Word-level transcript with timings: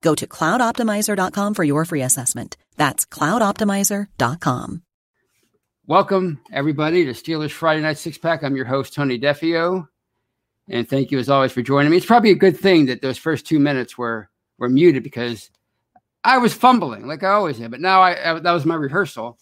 Go 0.00 0.14
to 0.14 0.26
cloudoptimizer.com 0.26 1.54
for 1.54 1.64
your 1.64 1.84
free 1.84 2.02
assessment. 2.02 2.56
That's 2.76 3.04
cloudoptimizer.com. 3.06 4.82
Welcome, 5.86 6.40
everybody, 6.52 7.06
to 7.06 7.12
Steelers 7.12 7.50
Friday 7.50 7.80
Night 7.80 7.96
Six 7.98 8.18
Pack. 8.18 8.42
I'm 8.42 8.56
your 8.56 8.66
host, 8.66 8.94
Tony 8.94 9.18
Defeo. 9.18 9.88
And 10.68 10.86
thank 10.86 11.10
you, 11.10 11.18
as 11.18 11.30
always, 11.30 11.52
for 11.52 11.62
joining 11.62 11.90
me. 11.90 11.96
It's 11.96 12.04
probably 12.04 12.30
a 12.30 12.36
good 12.36 12.58
thing 12.58 12.86
that 12.86 13.00
those 13.00 13.16
first 13.16 13.46
two 13.46 13.58
minutes 13.58 13.96
were, 13.96 14.28
were 14.58 14.68
muted 14.68 15.02
because 15.02 15.50
I 16.22 16.38
was 16.38 16.52
fumbling 16.52 17.06
like 17.06 17.22
I 17.22 17.30
always 17.30 17.58
am. 17.60 17.70
But 17.70 17.80
now 17.80 18.02
I, 18.02 18.32
I 18.32 18.38
that 18.38 18.52
was 18.52 18.66
my 18.66 18.74
rehearsal. 18.74 19.38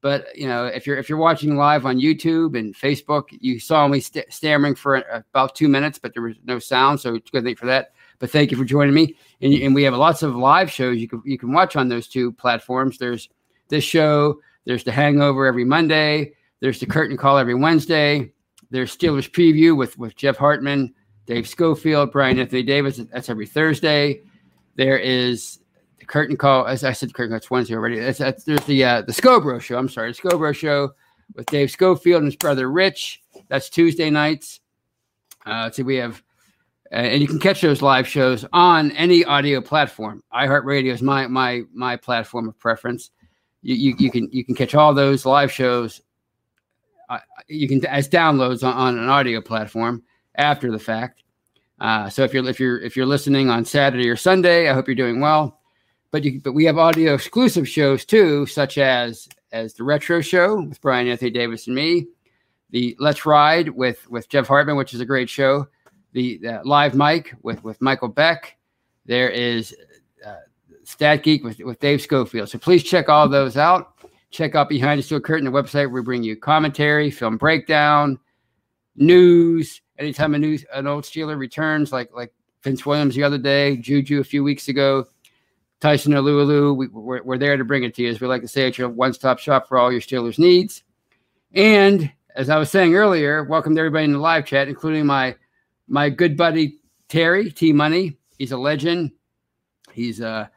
But 0.00 0.36
you 0.36 0.48
know, 0.48 0.66
if 0.66 0.86
you're 0.86 0.96
if 0.98 1.08
you're 1.08 1.18
watching 1.18 1.56
live 1.56 1.86
on 1.86 2.00
YouTube 2.00 2.58
and 2.58 2.74
Facebook, 2.74 3.24
you 3.30 3.60
saw 3.60 3.86
me 3.86 4.00
st- 4.00 4.32
stammering 4.32 4.74
for 4.74 4.96
about 5.30 5.54
two 5.54 5.68
minutes, 5.68 5.98
but 6.00 6.14
there 6.14 6.22
was 6.22 6.36
no 6.44 6.58
sound, 6.58 7.00
so 7.00 7.14
it's 7.14 7.28
a 7.28 7.32
good 7.32 7.44
thing 7.44 7.56
for 7.56 7.66
that. 7.66 7.92
But 8.18 8.30
thank 8.30 8.50
you 8.50 8.56
for 8.56 8.64
joining 8.64 8.94
me. 8.94 9.16
And, 9.40 9.52
and 9.54 9.74
we 9.74 9.82
have 9.82 9.94
lots 9.94 10.22
of 10.22 10.34
live 10.34 10.70
shows 10.70 10.98
you 10.98 11.08
can 11.08 11.22
you 11.24 11.38
can 11.38 11.52
watch 11.52 11.76
on 11.76 11.88
those 11.88 12.08
two 12.08 12.32
platforms. 12.32 12.98
There's 12.98 13.28
this 13.68 13.84
show. 13.84 14.40
There's 14.64 14.84
the 14.84 14.92
Hangover 14.92 15.46
every 15.46 15.64
Monday. 15.64 16.32
There's 16.60 16.80
the 16.80 16.86
Curtain 16.86 17.16
Call 17.16 17.38
every 17.38 17.54
Wednesday. 17.54 18.32
There's 18.70 18.96
Steelers 18.96 19.30
Preview 19.30 19.76
with 19.76 19.98
with 19.98 20.16
Jeff 20.16 20.36
Hartman, 20.36 20.94
Dave 21.26 21.48
Schofield, 21.48 22.12
Brian 22.12 22.38
Anthony 22.38 22.62
Davis. 22.62 22.96
That's 22.96 23.28
every 23.28 23.46
Thursday. 23.46 24.22
There 24.76 24.98
is 24.98 25.60
the 25.98 26.06
Curtain 26.06 26.36
Call. 26.36 26.66
As 26.66 26.84
I 26.84 26.92
said, 26.92 27.14
Curtain 27.14 27.30
Call. 27.30 27.36
It's 27.36 27.50
Wednesday 27.50 27.74
already. 27.74 28.00
That's, 28.00 28.18
that's, 28.18 28.44
there's 28.44 28.64
the 28.64 28.84
uh, 28.84 29.02
the 29.02 29.12
Scobro 29.12 29.60
Show. 29.60 29.78
I'm 29.78 29.88
sorry, 29.88 30.12
the 30.12 30.18
Scobro 30.18 30.54
Show 30.54 30.92
with 31.34 31.46
Dave 31.46 31.70
Schofield 31.70 32.22
and 32.22 32.26
his 32.26 32.36
brother 32.36 32.70
Rich. 32.70 33.22
That's 33.48 33.68
Tuesday 33.68 34.10
nights. 34.10 34.60
Uh, 35.44 35.70
see, 35.70 35.82
we 35.82 35.96
have 35.96 36.22
and 36.92 37.20
you 37.20 37.28
can 37.28 37.38
catch 37.38 37.60
those 37.60 37.82
live 37.82 38.06
shows 38.06 38.44
on 38.52 38.92
any 38.92 39.24
audio 39.24 39.60
platform. 39.60 40.22
iHeartRadio 40.32 40.92
is 40.92 41.02
my 41.02 41.26
my 41.26 41.62
my 41.72 41.96
platform 41.96 42.48
of 42.48 42.58
preference. 42.58 43.10
You, 43.62 43.74
you, 43.74 43.94
you 43.98 44.10
can 44.10 44.28
you 44.32 44.44
can 44.44 44.54
catch 44.54 44.74
all 44.74 44.94
those 44.94 45.26
live 45.26 45.50
shows. 45.50 46.00
Uh, 47.08 47.18
you 47.48 47.68
can 47.68 47.84
as 47.86 48.08
downloads 48.08 48.66
on, 48.66 48.74
on, 48.74 48.98
an 48.98 49.08
audio 49.08 49.40
platform 49.40 50.02
after 50.34 50.70
the 50.70 50.78
fact. 50.78 51.22
Uh, 51.80 52.08
so 52.08 52.24
if 52.24 52.32
you're 52.32 52.48
if 52.48 52.60
you're 52.60 52.80
if 52.80 52.96
you're 52.96 53.06
listening 53.06 53.50
on 53.50 53.64
Saturday 53.64 54.08
or 54.08 54.16
Sunday, 54.16 54.68
I 54.68 54.74
hope 54.74 54.88
you're 54.88 54.94
doing 54.94 55.20
well. 55.20 55.60
But 56.10 56.24
you 56.24 56.40
but 56.40 56.52
we 56.52 56.64
have 56.64 56.78
audio 56.78 57.14
exclusive 57.14 57.68
shows 57.68 58.04
too, 58.04 58.46
such 58.46 58.78
as 58.78 59.28
as 59.52 59.74
the 59.74 59.84
Retro 59.84 60.20
Show 60.20 60.62
with 60.62 60.80
Brian 60.80 61.08
Anthony 61.08 61.30
Davis 61.30 61.66
and 61.66 61.76
me, 61.76 62.08
the 62.70 62.96
Let's 62.98 63.26
Ride 63.26 63.68
with 63.70 64.08
with 64.08 64.28
Jeff 64.28 64.46
Hartman, 64.46 64.76
which 64.76 64.94
is 64.94 65.00
a 65.00 65.06
great 65.06 65.28
show 65.28 65.66
the, 66.16 66.38
the 66.38 66.62
live 66.64 66.94
mic 66.94 67.34
with 67.42 67.62
with 67.62 67.78
Michael 67.82 68.08
Beck. 68.08 68.56
There 69.04 69.28
is 69.28 69.76
uh, 70.26 70.36
Stat 70.82 71.22
Geek 71.22 71.44
with, 71.44 71.58
with 71.58 71.78
Dave 71.78 72.00
Schofield. 72.00 72.48
So 72.48 72.58
please 72.58 72.82
check 72.82 73.10
all 73.10 73.28
those 73.28 73.58
out. 73.58 73.92
Check 74.30 74.54
out 74.54 74.70
Behind 74.70 74.98
the 74.98 75.02
Steel 75.02 75.20
Curtain, 75.20 75.44
the 75.44 75.50
website 75.50 75.92
we 75.92 76.00
bring 76.00 76.22
you 76.22 76.34
commentary, 76.34 77.10
film 77.10 77.36
breakdown, 77.36 78.18
news. 78.96 79.82
Anytime 79.98 80.34
a 80.34 80.38
news 80.38 80.64
an 80.72 80.86
old 80.86 81.04
Steeler 81.04 81.38
returns, 81.38 81.92
like 81.92 82.08
like 82.14 82.32
Vince 82.62 82.86
Williams 82.86 83.14
the 83.14 83.22
other 83.22 83.38
day, 83.38 83.76
Juju 83.76 84.18
a 84.18 84.24
few 84.24 84.42
weeks 84.42 84.68
ago, 84.68 85.04
Tyson 85.80 86.14
Alualu, 86.14 86.74
we, 86.74 86.88
we're, 86.88 87.22
we're 87.24 87.38
there 87.38 87.58
to 87.58 87.64
bring 87.64 87.84
it 87.84 87.94
to 87.94 88.02
you. 88.02 88.08
As 88.08 88.22
we 88.22 88.26
like 88.26 88.40
to 88.40 88.48
say, 88.48 88.66
it's 88.66 88.78
your 88.78 88.88
one 88.88 89.12
stop 89.12 89.38
shop 89.38 89.68
for 89.68 89.76
all 89.76 89.92
your 89.92 90.00
Steelers 90.00 90.38
needs. 90.38 90.82
And 91.52 92.10
as 92.34 92.48
I 92.48 92.56
was 92.56 92.70
saying 92.70 92.94
earlier, 92.94 93.44
welcome 93.44 93.74
to 93.74 93.80
everybody 93.80 94.06
in 94.06 94.12
the 94.12 94.18
live 94.18 94.46
chat, 94.46 94.68
including 94.68 95.04
my 95.04 95.36
my 95.88 96.10
good 96.10 96.36
buddy 96.36 96.78
Terry 97.08 97.50
T 97.50 97.72
Money. 97.72 98.18
He's 98.38 98.52
a 98.52 98.58
legend. 98.58 99.12
He's 99.92 100.20
a, 100.20 100.50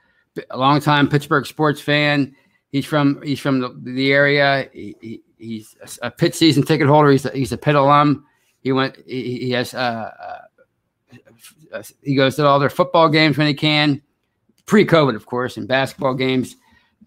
a 0.50 0.57
longtime 0.57 1.07
Pittsburgh 1.07 1.45
sports 1.45 1.79
fan. 1.79 2.35
He's 2.72 2.85
from 2.85 3.22
he's 3.22 3.40
from 3.40 3.59
the, 3.59 3.75
the 3.81 4.12
area. 4.12 4.69
He, 4.73 4.95
he, 5.01 5.22
he's 5.38 5.75
a, 6.01 6.12
a 6.19 6.31
season 6.31 6.63
ticket 6.63 6.88
holder. 6.88 7.12
He's 7.12 7.25
a, 7.25 7.31
he's 7.31 7.51
a 7.51 7.57
Pitt 7.57 7.75
alum. 7.75 8.25
He 8.62 8.72
went. 8.72 8.97
He, 9.07 9.40
he 9.40 9.51
has. 9.51 9.73
Uh, 9.73 10.12
uh, 11.73 11.84
he 12.01 12.16
goes 12.16 12.35
to 12.35 12.46
all 12.46 12.59
their 12.59 12.69
football 12.69 13.09
games 13.09 13.38
when 13.38 13.47
he 13.47 13.53
can, 13.53 14.01
pre-COVID, 14.66 15.16
of 15.16 15.25
course, 15.25 15.56
and 15.56 15.67
basketball 15.67 16.16
games. 16.16 16.56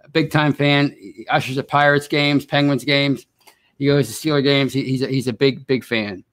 A 0.05 0.09
big 0.09 0.31
time 0.31 0.53
fan. 0.53 0.97
He 0.99 1.27
ushers 1.29 1.59
at 1.59 1.69
Pirates 1.69 2.09
games, 2.09 2.47
Penguins 2.47 2.85
games. 2.85 3.27
He 3.79 3.87
goes 3.87 4.09
to 4.09 4.15
Steeler 4.15 4.43
games. 4.43 4.73
He, 4.73 4.85
he's 4.85 5.03
a, 5.03 5.09
he's 5.09 5.29
a 5.29 5.33
big 5.33 5.67
big 5.67 5.85
fan. 5.85 6.25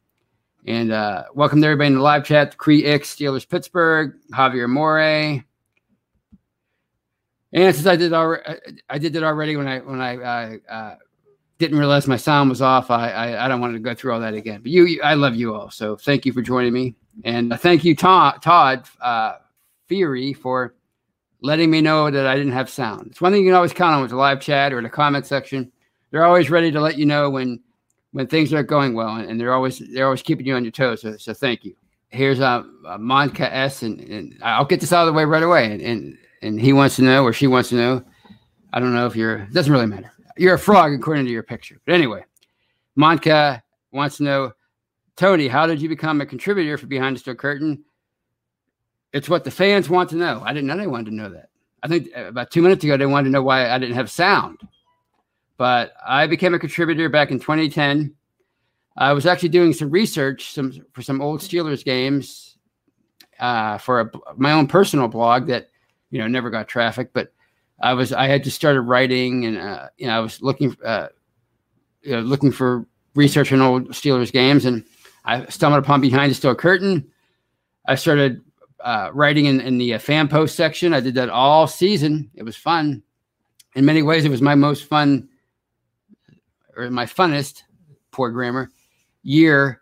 And 0.65 0.91
uh, 0.91 1.23
welcome 1.33 1.61
to 1.61 1.67
everybody 1.67 1.87
in 1.87 1.95
the 1.95 2.01
live 2.01 2.25
chat. 2.25 2.57
Cree 2.57 2.85
X, 2.85 3.15
Steelers 3.15 3.47
Pittsburgh, 3.47 4.15
Javier 4.33 4.69
More. 4.69 4.99
And 4.99 5.43
since 7.53 7.87
I 7.87 7.95
did 7.95 8.13
already, 8.13 8.59
I 8.89 8.97
did 8.97 9.15
it 9.15 9.23
already 9.23 9.55
when 9.55 9.67
I 9.67 9.79
when 9.79 10.01
I 10.01 10.17
uh, 10.17 10.57
uh, 10.69 10.95
didn't 11.57 11.79
realize 11.79 12.07
my 12.07 12.17
sound 12.17 12.49
was 12.49 12.61
off. 12.61 12.91
I, 12.91 13.09
I, 13.09 13.45
I 13.45 13.47
don't 13.47 13.61
want 13.61 13.73
to 13.73 13.79
go 13.79 13.95
through 13.95 14.13
all 14.13 14.19
that 14.19 14.33
again. 14.33 14.61
But 14.61 14.71
you, 14.71 14.85
you, 14.85 15.01
I 15.01 15.15
love 15.15 15.35
you 15.35 15.55
all. 15.55 15.71
So 15.71 15.95
thank 15.95 16.25
you 16.25 16.33
for 16.33 16.41
joining 16.41 16.73
me, 16.73 16.95
and 17.23 17.57
thank 17.59 17.83
you, 17.83 17.95
Todd, 17.95 18.41
Todd 18.41 18.85
uh, 19.01 19.37
Fury, 19.87 20.33
for 20.33 20.75
letting 21.41 21.71
me 21.71 21.81
know 21.81 22.11
that 22.11 22.27
I 22.27 22.35
didn't 22.35 22.51
have 22.51 22.69
sound. 22.69 23.07
It's 23.07 23.21
one 23.21 23.31
thing 23.31 23.41
you 23.41 23.47
can 23.47 23.55
always 23.55 23.73
count 23.73 23.95
on 23.95 24.01
with 24.01 24.11
the 24.11 24.17
live 24.17 24.41
chat 24.41 24.73
or 24.73 24.81
the 24.81 24.89
comment 24.89 25.25
section. 25.25 25.71
They're 26.11 26.25
always 26.25 26.49
ready 26.49 26.69
to 26.71 26.81
let 26.81 26.97
you 26.97 27.05
know 27.05 27.29
when 27.29 27.61
when 28.11 28.27
things 28.27 28.53
aren't 28.53 28.67
going 28.67 28.93
well, 28.93 29.15
and 29.15 29.39
they're 29.39 29.53
always 29.53 29.79
they're 29.93 30.05
always 30.05 30.21
keeping 30.21 30.45
you 30.45 30.55
on 30.55 30.63
your 30.63 30.71
toes. 30.71 31.01
So, 31.01 31.17
so 31.17 31.33
thank 31.33 31.63
you. 31.63 31.75
Here's 32.09 32.39
a, 32.39 32.65
uh, 32.87 32.97
Monica 32.97 33.53
S, 33.53 33.83
and, 33.83 33.99
and, 33.99 34.35
I'll 34.41 34.65
get 34.65 34.79
this 34.79 34.91
out 34.91 35.01
of 35.01 35.13
the 35.13 35.13
way 35.13 35.25
right 35.25 35.43
away. 35.43 35.71
And, 35.71 35.81
and 35.81 36.17
and 36.41 36.59
he 36.59 36.73
wants 36.73 36.95
to 36.95 37.03
know, 37.03 37.23
or 37.23 37.33
she 37.33 37.47
wants 37.47 37.69
to 37.69 37.75
know. 37.75 38.03
I 38.73 38.79
don't 38.79 38.93
know 38.93 39.05
if 39.05 39.15
you're. 39.15 39.39
It 39.39 39.53
doesn't 39.53 39.71
really 39.71 39.85
matter. 39.85 40.11
You're 40.37 40.55
a 40.55 40.59
frog 40.59 40.93
according 40.93 41.25
to 41.25 41.31
your 41.31 41.43
picture. 41.43 41.79
But 41.85 41.95
anyway, 41.95 42.23
Monica 42.95 43.61
wants 43.91 44.17
to 44.17 44.23
know, 44.23 44.51
Tony, 45.15 45.47
how 45.47 45.67
did 45.67 45.81
you 45.81 45.89
become 45.89 46.21
a 46.21 46.25
contributor 46.25 46.77
for 46.77 46.87
Behind 46.87 47.15
the 47.15 47.19
Steel 47.19 47.35
Curtain? 47.35 47.83
It's 49.11 49.27
what 49.27 49.43
the 49.43 49.51
fans 49.51 49.89
want 49.89 50.09
to 50.11 50.15
know. 50.15 50.41
I 50.45 50.53
didn't 50.53 50.67
know 50.67 50.77
they 50.77 50.87
wanted 50.87 51.09
to 51.09 51.15
know 51.15 51.29
that. 51.29 51.49
I 51.83 51.87
think 51.87 52.09
uh, 52.15 52.25
about 52.25 52.51
two 52.51 52.61
minutes 52.61 52.83
ago 52.83 52.95
they 52.95 53.05
wanted 53.05 53.25
to 53.25 53.31
know 53.31 53.41
why 53.41 53.69
I 53.69 53.77
didn't 53.77 53.95
have 53.95 54.09
sound. 54.09 54.59
But 55.59 55.91
I 56.07 56.25
became 56.25 56.53
a 56.53 56.59
contributor 56.59 57.09
back 57.09 57.31
in 57.31 57.39
2010. 57.39 58.15
I 58.95 59.11
was 59.11 59.25
actually 59.25 59.49
doing 59.49 59.73
some 59.73 59.89
research 59.89 60.53
some 60.53 60.71
for 60.93 61.01
some 61.01 61.21
old 61.21 61.41
Steelers 61.41 61.83
games 61.83 62.57
uh, 63.41 63.77
for 63.77 63.99
a, 63.99 64.11
my 64.37 64.53
own 64.53 64.67
personal 64.67 65.09
blog 65.09 65.47
that 65.47 65.69
you 66.11 66.19
know 66.19 66.27
never 66.27 66.49
got 66.49 66.69
traffic, 66.69 67.11
but 67.11 67.33
I 67.81 67.93
was 67.93 68.13
I 68.13 68.27
had 68.27 68.45
just 68.45 68.55
started 68.55 68.81
writing 68.81 69.45
and 69.45 69.57
uh, 69.57 69.89
you 69.97 70.07
know 70.07 70.15
I 70.15 70.21
was 70.21 70.41
looking 70.41 70.77
uh, 70.83 71.09
you 72.03 72.13
know, 72.13 72.21
looking 72.21 72.53
for 72.53 72.87
research 73.15 73.51
on 73.51 73.59
old 73.61 73.89
Steelers 73.89 74.31
games 74.31 74.63
and 74.63 74.85
I 75.25 75.45
stumbled 75.47 75.83
upon 75.83 75.99
Behind 75.99 76.31
the 76.31 76.35
Steel 76.35 76.55
Curtain. 76.55 77.05
I 77.85 77.95
started 77.95 78.41
uh, 78.79 79.11
writing 79.13 79.45
in, 79.45 79.59
in 79.59 79.77
the 79.77 79.95
uh, 79.95 79.99
fan 79.99 80.29
post 80.29 80.55
section. 80.55 80.93
I 80.93 81.01
did 81.01 81.15
that 81.15 81.27
all 81.27 81.67
season. 81.67 82.31
It 82.33 82.43
was 82.43 82.55
fun. 82.55 83.03
In 83.75 83.83
many 83.83 84.01
ways, 84.03 84.23
it 84.23 84.31
was 84.31 84.41
my 84.41 84.55
most 84.55 84.85
fun 84.85 85.28
or 86.79 86.89
my 86.89 87.05
funnest, 87.05 87.63
poor 88.11 88.31
grammar, 88.31 88.71
year 89.23 89.81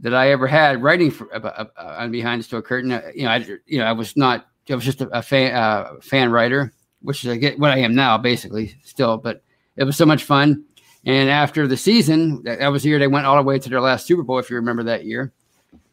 that 0.00 0.14
I 0.14 0.30
ever 0.30 0.46
had 0.46 0.82
writing 0.82 1.10
for 1.10 1.34
uh, 1.34 1.38
uh, 1.38 1.66
on 1.76 2.10
Behind 2.10 2.40
the 2.40 2.44
Steel 2.44 2.62
Curtain. 2.62 2.92
Uh, 2.92 3.02
you 3.14 3.24
know, 3.24 3.30
I 3.30 3.36
you 3.66 3.78
know 3.78 3.84
I 3.84 3.92
was 3.92 4.16
not 4.16 4.46
I 4.70 4.74
was 4.74 4.84
just 4.84 5.00
a, 5.00 5.08
a 5.08 5.22
fan 5.22 5.54
uh, 5.54 5.94
fan 6.00 6.30
writer, 6.30 6.72
which 7.02 7.24
is 7.24 7.30
I 7.30 7.36
get 7.36 7.58
what 7.58 7.70
I 7.70 7.78
am 7.78 7.94
now 7.94 8.18
basically 8.18 8.76
still. 8.82 9.16
But 9.16 9.42
it 9.76 9.84
was 9.84 9.96
so 9.96 10.06
much 10.06 10.24
fun. 10.24 10.64
And 11.04 11.30
after 11.30 11.68
the 11.68 11.76
season, 11.76 12.42
that, 12.42 12.58
that 12.58 12.68
was 12.68 12.82
the 12.82 12.88
year 12.88 12.98
they 12.98 13.06
went 13.06 13.26
all 13.26 13.36
the 13.36 13.42
way 13.42 13.58
to 13.58 13.68
their 13.68 13.80
last 13.80 14.06
Super 14.06 14.24
Bowl, 14.24 14.38
if 14.38 14.50
you 14.50 14.56
remember 14.56 14.82
that 14.84 15.04
year. 15.04 15.32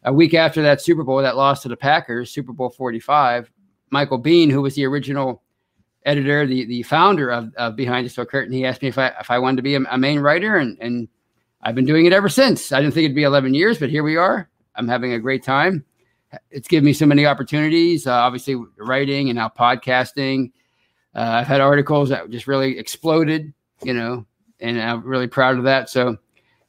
A 0.02 0.12
week 0.12 0.34
after 0.34 0.60
that 0.62 0.80
Super 0.80 1.04
Bowl, 1.04 1.22
that 1.22 1.36
loss 1.36 1.62
to 1.62 1.68
the 1.68 1.76
Packers, 1.76 2.32
Super 2.32 2.52
Bowl 2.52 2.68
45, 2.68 3.50
Michael 3.90 4.18
Bean, 4.18 4.50
who 4.50 4.60
was 4.60 4.74
the 4.74 4.84
original 4.84 5.43
editor, 6.04 6.46
the, 6.46 6.64
the 6.66 6.82
founder 6.82 7.30
of, 7.30 7.54
of 7.56 7.76
Behind 7.76 8.04
the 8.04 8.10
Steel 8.10 8.26
Curtain, 8.26 8.52
he 8.52 8.64
asked 8.64 8.82
me 8.82 8.88
if 8.88 8.98
I 8.98 9.08
if 9.20 9.30
I 9.30 9.38
wanted 9.38 9.56
to 9.56 9.62
be 9.62 9.74
a, 9.74 9.80
a 9.90 9.98
main 9.98 10.20
writer, 10.20 10.56
and 10.56 10.78
and 10.80 11.08
I've 11.64 11.74
been 11.74 11.86
doing 11.86 12.04
it 12.04 12.12
ever 12.12 12.28
since. 12.28 12.72
I 12.72 12.80
didn't 12.80 12.92
think 12.92 13.06
it'd 13.06 13.16
be 13.16 13.22
11 13.22 13.54
years, 13.54 13.78
but 13.78 13.88
here 13.88 14.02
we 14.02 14.16
are. 14.16 14.50
I'm 14.74 14.86
having 14.86 15.14
a 15.14 15.18
great 15.18 15.42
time. 15.42 15.84
It's 16.50 16.68
given 16.68 16.84
me 16.84 16.92
so 16.92 17.06
many 17.06 17.26
opportunities, 17.26 18.06
uh, 18.06 18.12
obviously 18.12 18.56
writing 18.76 19.30
and 19.30 19.36
now 19.36 19.48
podcasting. 19.48 20.52
Uh, 21.14 21.20
I've 21.20 21.46
had 21.46 21.60
articles 21.60 22.10
that 22.10 22.28
just 22.28 22.46
really 22.46 22.78
exploded, 22.78 23.54
you 23.82 23.94
know, 23.94 24.26
and 24.60 24.80
I'm 24.80 25.02
really 25.04 25.28
proud 25.28 25.56
of 25.56 25.64
that. 25.64 25.88
So, 25.88 26.18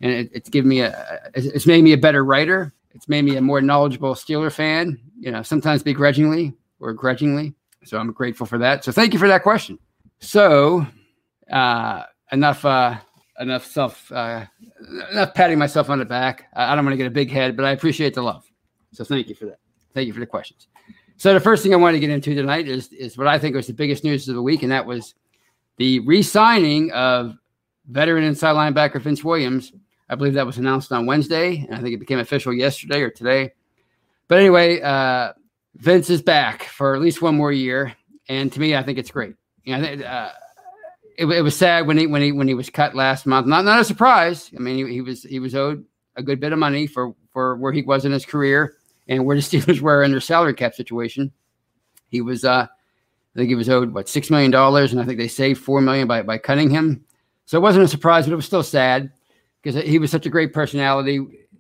and 0.01 0.11
it, 0.11 0.29
it's 0.33 0.49
given 0.49 0.69
me 0.69 0.81
a, 0.81 1.19
it's 1.33 1.65
made 1.65 1.83
me 1.83 1.93
a 1.93 1.97
better 1.97 2.23
writer. 2.23 2.73
It's 2.93 3.09
made 3.09 3.25
me 3.25 3.35
a 3.35 3.41
more 3.41 3.59
knowledgeable 3.59 4.13
Steeler 4.13 4.51
fan, 4.51 4.99
you 5.19 5.31
know, 5.31 5.41
sometimes 5.41 5.83
begrudgingly 5.83 6.53
or 6.79 6.93
grudgingly. 6.93 7.53
So 7.85 7.97
I'm 7.97 8.11
grateful 8.11 8.45
for 8.45 8.57
that. 8.57 8.83
So 8.83 8.91
thank 8.91 9.13
you 9.13 9.19
for 9.19 9.27
that 9.27 9.43
question. 9.43 9.79
So, 10.19 10.85
uh, 11.51 12.03
enough, 12.31 12.65
uh, 12.65 12.97
enough 13.39 13.65
self, 13.65 14.11
uh, 14.11 14.45
enough 15.11 15.33
patting 15.33 15.59
myself 15.59 15.89
on 15.89 15.99
the 15.99 16.05
back. 16.05 16.47
I, 16.53 16.75
don't 16.75 16.85
want 16.85 16.93
to 16.93 16.97
get 16.97 17.07
a 17.07 17.11
big 17.11 17.29
head, 17.29 17.55
but 17.55 17.65
I 17.65 17.71
appreciate 17.71 18.13
the 18.13 18.21
love. 18.21 18.49
So 18.91 19.03
thank 19.03 19.29
you 19.29 19.35
for 19.35 19.45
that. 19.45 19.59
Thank 19.93 20.07
you 20.07 20.13
for 20.13 20.19
the 20.19 20.25
questions. 20.25 20.67
So 21.17 21.33
the 21.33 21.39
first 21.39 21.63
thing 21.63 21.73
I 21.73 21.77
want 21.77 21.95
to 21.95 21.99
get 21.99 22.09
into 22.09 22.35
tonight 22.35 22.67
is 22.67 22.91
is 22.91 23.17
what 23.17 23.27
I 23.27 23.39
think 23.39 23.55
was 23.55 23.67
the 23.67 23.73
biggest 23.73 24.03
news 24.03 24.27
of 24.27 24.35
the 24.35 24.41
week, 24.41 24.63
and 24.63 24.71
that 24.71 24.85
was 24.85 25.15
the 25.77 25.99
re-signing 25.99 26.91
of 26.91 27.35
veteran 27.87 28.23
inside 28.23 28.53
linebacker 28.53 29.01
Vince 29.01 29.23
Williams. 29.23 29.71
I 30.09 30.15
believe 30.15 30.33
that 30.33 30.45
was 30.45 30.57
announced 30.57 30.91
on 30.91 31.05
Wednesday, 31.05 31.65
and 31.67 31.75
I 31.75 31.81
think 31.81 31.93
it 31.93 31.99
became 31.99 32.19
official 32.19 32.53
yesterday 32.53 33.01
or 33.01 33.09
today. 33.09 33.53
But 34.27 34.39
anyway, 34.39 34.81
uh, 34.81 35.33
Vince 35.75 36.09
is 36.09 36.21
back 36.21 36.63
for 36.63 36.95
at 36.95 37.01
least 37.01 37.21
one 37.21 37.35
more 37.35 37.51
year, 37.51 37.95
and 38.29 38.51
to 38.53 38.59
me, 38.59 38.75
I 38.75 38.83
think 38.83 38.97
it's 38.97 39.11
great. 39.11 39.35
You 39.63 39.77
know, 39.77 39.87
uh, 40.05 40.31
it, 41.17 41.25
it, 41.25 41.41
was 41.41 41.55
sad 41.55 41.87
when 41.87 41.97
he 41.97 42.07
when 42.07 42.21
he 42.21 42.31
when 42.31 42.47
he 42.47 42.53
was 42.53 42.69
cut 42.69 42.95
last 42.95 43.25
month. 43.25 43.47
Not 43.47 43.65
not 43.65 43.79
a 43.79 43.85
surprise. 43.85 44.51
I 44.55 44.59
mean, 44.59 44.85
he, 44.85 44.93
he 44.93 45.01
was 45.01 45.23
he 45.23 45.39
was 45.39 45.55
owed 45.55 45.85
a 46.15 46.23
good 46.23 46.39
bit 46.39 46.53
of 46.53 46.59
money 46.59 46.87
for 46.87 47.13
for 47.31 47.57
where 47.57 47.73
he 47.73 47.81
was 47.81 48.05
in 48.05 48.11
his 48.11 48.25
career 48.25 48.75
and 49.07 49.25
where 49.25 49.35
the 49.35 49.41
Steelers 49.43 49.81
were 49.81 50.03
in 50.03 50.11
their 50.11 50.21
salary 50.21 50.53
cap 50.53 50.73
situation. 50.73 51.31
He 52.07 52.21
was, 52.21 52.45
uh, 52.45 52.67
I 52.67 53.37
think 53.37 53.49
he 53.49 53.55
was 53.55 53.69
owed 53.69 53.93
what 53.93 54.07
six 54.07 54.29
million 54.29 54.51
dollars, 54.51 54.91
and 54.91 55.01
I 55.01 55.05
think 55.05 55.17
they 55.17 55.27
saved 55.27 55.61
four 55.61 55.81
million 55.81 56.07
by 56.07 56.21
by 56.21 56.37
cutting 56.37 56.69
him. 56.69 57.03
So 57.45 57.57
it 57.57 57.61
wasn't 57.61 57.85
a 57.85 57.89
surprise, 57.89 58.25
but 58.25 58.33
it 58.33 58.37
was 58.37 58.45
still 58.45 58.63
sad 58.63 59.11
because 59.61 59.83
he 59.83 59.99
was 59.99 60.11
such 60.11 60.25
a 60.25 60.29
great 60.29 60.53
personality, 60.53 61.19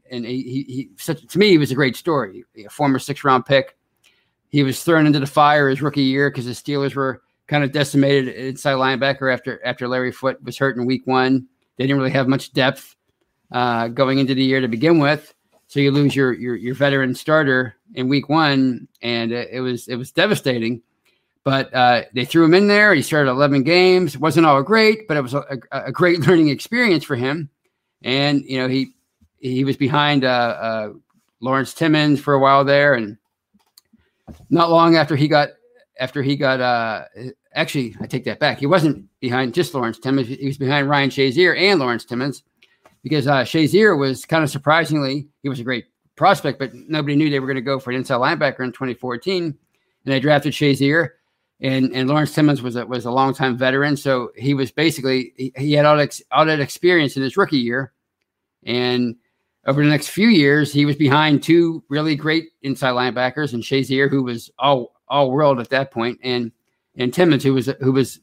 and 0.09 0.25
he, 0.25 0.41
he, 0.43 0.63
he 0.63 0.89
such 0.97 1.25
to 1.27 1.39
me 1.39 1.49
he 1.49 1.57
was 1.57 1.71
a 1.71 1.75
great 1.75 1.95
story. 1.95 2.45
A 2.57 2.69
former 2.69 2.99
six 2.99 3.23
round 3.23 3.45
pick, 3.45 3.75
he 4.55 4.63
was 4.63 4.81
thrown 4.81 5.05
into 5.05 5.19
the 5.19 5.27
fire 5.27 5.67
his 5.67 5.81
rookie 5.81 6.01
year 6.01 6.29
because 6.29 6.45
the 6.45 6.51
Steelers 6.53 6.95
were 6.95 7.21
kind 7.47 7.65
of 7.65 7.73
decimated 7.73 8.33
inside 8.33 8.75
linebacker 8.75 9.33
after 9.33 9.59
after 9.65 9.85
Larry 9.85 10.13
Foote 10.13 10.41
was 10.41 10.57
hurt 10.57 10.77
in 10.77 10.85
week 10.85 11.05
one. 11.05 11.45
They 11.75 11.83
didn't 11.83 11.97
really 11.97 12.11
have 12.11 12.29
much 12.29 12.53
depth 12.53 12.95
uh, 13.51 13.89
going 13.89 14.19
into 14.19 14.33
the 14.33 14.45
year 14.45 14.61
to 14.61 14.69
begin 14.69 14.99
with. 14.99 15.33
So 15.67 15.81
you 15.81 15.91
lose 15.91 16.15
your 16.15 16.31
your, 16.31 16.55
your 16.55 16.73
veteran 16.73 17.15
starter 17.15 17.75
in 17.95 18.07
week 18.07 18.29
one, 18.29 18.87
and 19.01 19.33
it, 19.33 19.49
it 19.51 19.59
was 19.59 19.89
it 19.89 19.97
was 19.97 20.13
devastating. 20.13 20.81
But 21.43 21.73
uh, 21.73 22.03
they 22.13 22.23
threw 22.23 22.45
him 22.45 22.53
in 22.53 22.69
there. 22.69 22.93
He 22.93 23.01
started 23.01 23.31
11 23.31 23.63
games. 23.63 24.15
It 24.15 24.21
wasn't 24.21 24.45
all 24.45 24.63
great, 24.63 25.05
but 25.09 25.17
it 25.17 25.21
was 25.21 25.33
a, 25.33 25.59
a, 25.69 25.91
great 25.91 26.19
learning 26.27 26.47
experience 26.47 27.03
for 27.03 27.17
him. 27.17 27.49
And 28.03 28.41
you 28.45 28.57
know 28.57 28.69
he 28.69 28.93
he 29.35 29.65
was 29.65 29.75
behind 29.75 30.23
uh, 30.23 30.27
uh, 30.29 30.89
Lawrence 31.41 31.73
Timmons 31.73 32.21
for 32.21 32.33
a 32.33 32.39
while 32.39 32.63
there, 32.63 32.93
and 32.93 33.17
not 34.49 34.69
long 34.69 34.95
after 34.95 35.15
he 35.15 35.27
got 35.27 35.49
after 35.99 36.21
he 36.21 36.35
got 36.35 36.59
uh, 36.59 37.03
actually 37.53 37.95
I 38.01 38.07
take 38.07 38.25
that 38.25 38.39
back. 38.39 38.59
He 38.59 38.65
wasn't 38.65 39.05
behind 39.19 39.53
just 39.53 39.73
Lawrence 39.73 39.99
Timmons. 39.99 40.27
He 40.27 40.45
was 40.45 40.57
behind 40.57 40.89
Ryan 40.89 41.09
Shazier 41.09 41.57
and 41.57 41.79
Lawrence 41.79 42.05
Timmons 42.05 42.43
because 43.05 43.27
uh, 43.27 43.43
Shazier 43.43 43.97
was 43.97 44.25
kind 44.25 44.43
of 44.43 44.49
surprisingly, 44.49 45.27
he 45.43 45.49
was 45.49 45.59
a 45.59 45.63
great 45.63 45.85
prospect, 46.15 46.57
but 46.57 46.73
nobody 46.73 47.15
knew 47.15 47.29
they 47.29 47.39
were 47.39 47.45
going 47.45 47.55
to 47.55 47.61
go 47.61 47.79
for 47.79 47.91
an 47.91 47.97
inside 47.97 48.15
linebacker 48.15 48.61
in 48.61 48.71
2014. 48.71 49.43
And 49.43 49.55
they 50.05 50.19
drafted 50.19 50.53
Shazier, 50.53 51.09
and 51.61 51.91
and 51.93 52.09
Lawrence 52.09 52.33
Timmons 52.33 52.61
was 52.61 52.75
a, 52.75 52.85
was 52.85 53.05
a 53.05 53.11
longtime 53.11 53.57
veteran, 53.57 53.95
so 53.95 54.31
he 54.35 54.53
was 54.53 54.71
basically 54.71 55.33
he, 55.35 55.53
he 55.55 55.73
had 55.73 55.85
all 55.85 55.97
that, 55.97 56.19
all 56.31 56.45
that 56.45 56.59
experience 56.59 57.15
in 57.15 57.23
his 57.23 57.37
rookie 57.37 57.57
year, 57.57 57.93
and 58.65 59.15
over 59.65 59.83
the 59.83 59.89
next 59.89 60.09
few 60.09 60.27
years, 60.27 60.71
he 60.71 60.85
was 60.85 60.95
behind 60.95 61.41
two 61.41 61.83
really 61.89 62.15
great 62.15 62.49
inside 62.61 62.91
linebackers, 62.91 63.53
and 63.53 63.63
Shazier, 63.63 64.09
who 64.09 64.23
was 64.23 64.51
all 64.59 64.93
all 65.07 65.31
world 65.31 65.59
at 65.59 65.69
that 65.69 65.91
point, 65.91 66.19
and 66.23 66.51
and 66.95 67.13
Timmons, 67.13 67.43
who 67.43 67.53
was 67.53 67.69
who 67.81 67.91
was 67.91 68.19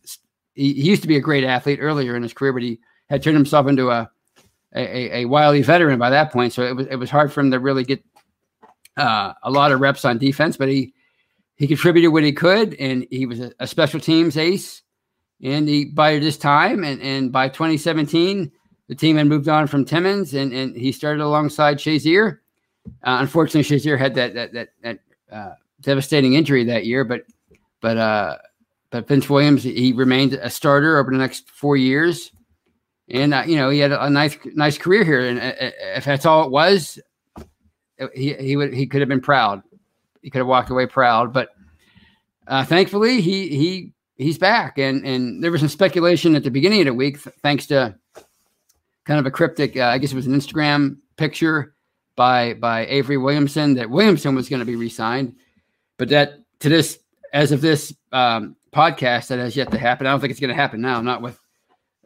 he, 0.54 0.74
he 0.74 0.82
used 0.82 1.02
to 1.02 1.08
be 1.08 1.16
a 1.16 1.20
great 1.20 1.44
athlete 1.44 1.78
earlier 1.80 2.16
in 2.16 2.22
his 2.22 2.32
career, 2.32 2.52
but 2.52 2.62
he 2.62 2.78
had 3.08 3.22
turned 3.22 3.36
himself 3.36 3.66
into 3.66 3.90
a 3.90 4.10
a, 4.74 5.18
a, 5.18 5.24
wily 5.26 5.60
veteran 5.60 5.98
by 5.98 6.10
that 6.10 6.32
point, 6.32 6.52
so 6.52 6.62
it 6.62 6.74
was 6.74 6.86
it 6.86 6.96
was 6.96 7.10
hard 7.10 7.32
for 7.32 7.40
him 7.40 7.50
to 7.50 7.58
really 7.58 7.84
get 7.84 8.02
uh, 8.96 9.32
a 9.42 9.50
lot 9.50 9.72
of 9.72 9.80
reps 9.80 10.04
on 10.04 10.18
defense. 10.18 10.56
But 10.56 10.68
he 10.68 10.94
he 11.56 11.66
contributed 11.66 12.12
what 12.12 12.24
he 12.24 12.32
could, 12.32 12.74
and 12.74 13.06
he 13.10 13.26
was 13.26 13.40
a, 13.40 13.52
a 13.58 13.66
special 13.66 14.00
teams 14.00 14.36
ace. 14.36 14.82
And 15.42 15.68
he 15.68 15.86
by 15.86 16.18
this 16.20 16.38
time, 16.38 16.84
and, 16.84 17.02
and 17.02 17.32
by 17.32 17.48
2017, 17.48 18.52
the 18.92 18.96
team 18.96 19.16
had 19.16 19.26
moved 19.26 19.48
on 19.48 19.66
from 19.66 19.86
Timmons, 19.86 20.34
and, 20.34 20.52
and 20.52 20.76
he 20.76 20.92
started 20.92 21.22
alongside 21.22 21.78
Shazier. 21.78 22.40
Uh, 23.02 23.16
unfortunately, 23.20 23.62
Shazier 23.62 23.98
had 23.98 24.14
that 24.16 24.34
that 24.34 24.52
that, 24.52 24.68
that 24.82 24.98
uh, 25.30 25.54
devastating 25.80 26.34
injury 26.34 26.62
that 26.64 26.84
year, 26.84 27.02
but 27.02 27.22
but 27.80 27.96
uh, 27.96 28.36
but 28.90 29.08
Vince 29.08 29.30
Williams 29.30 29.62
he 29.62 29.94
remained 29.94 30.34
a 30.34 30.50
starter 30.50 30.98
over 30.98 31.10
the 31.10 31.16
next 31.16 31.48
four 31.48 31.74
years 31.74 32.32
and 33.08 33.32
uh, 33.32 33.44
you 33.46 33.56
know 33.56 33.70
he 33.70 33.78
had 33.78 33.92
a, 33.92 34.10
nice 34.10 34.36
nice 34.54 34.76
career 34.76 35.04
here. 35.04 35.26
And 35.26 35.38
uh, 35.38 35.42
uh, 35.42 35.70
if 35.96 36.04
that's 36.04 36.26
all 36.26 36.44
it 36.44 36.50
was, 36.50 37.00
he 38.14 38.34
he 38.34 38.56
would 38.56 38.74
he 38.74 38.86
could 38.86 39.00
have 39.00 39.08
been 39.08 39.22
proud. 39.22 39.62
He 40.20 40.28
could 40.28 40.40
have 40.40 40.46
walked 40.48 40.68
away 40.68 40.84
proud. 40.84 41.32
But 41.32 41.48
thankfully, 42.66 43.22
he 43.22 43.48
he 43.48 43.92
he's 44.16 44.36
back. 44.36 44.76
And 44.76 45.02
and 45.06 45.42
there 45.42 45.50
was 45.50 45.62
some 45.62 45.70
speculation 45.70 46.36
at 46.36 46.44
the 46.44 46.50
beginning 46.50 46.80
of 46.80 46.86
the 46.88 46.94
week, 46.94 47.22
th- 47.22 47.34
thanks 47.42 47.66
to 47.68 47.94
kind 49.04 49.20
of 49.20 49.26
a 49.26 49.30
cryptic. 49.30 49.76
Uh, 49.76 49.84
I 49.84 49.98
guess 49.98 50.12
it 50.12 50.16
was 50.16 50.26
an 50.26 50.34
Instagram 50.34 50.96
picture 51.16 51.74
by 52.16 52.54
by 52.54 52.86
Avery 52.86 53.16
Williamson 53.16 53.74
that 53.74 53.90
Williamson 53.90 54.34
was 54.34 54.48
going 54.48 54.60
to 54.60 54.66
be 54.66 54.76
re-signed, 54.76 55.34
but 55.98 56.08
that 56.10 56.34
to 56.60 56.68
this 56.68 56.98
as 57.32 57.52
of 57.52 57.60
this 57.60 57.94
um, 58.12 58.56
podcast 58.72 59.28
that 59.28 59.38
has 59.38 59.56
yet 59.56 59.70
to 59.70 59.78
happen. 59.78 60.06
I 60.06 60.10
don't 60.10 60.20
think 60.20 60.30
it's 60.30 60.40
going 60.40 60.48
to 60.48 60.54
happen 60.54 60.80
now. 60.80 61.00
Not 61.00 61.22
with 61.22 61.38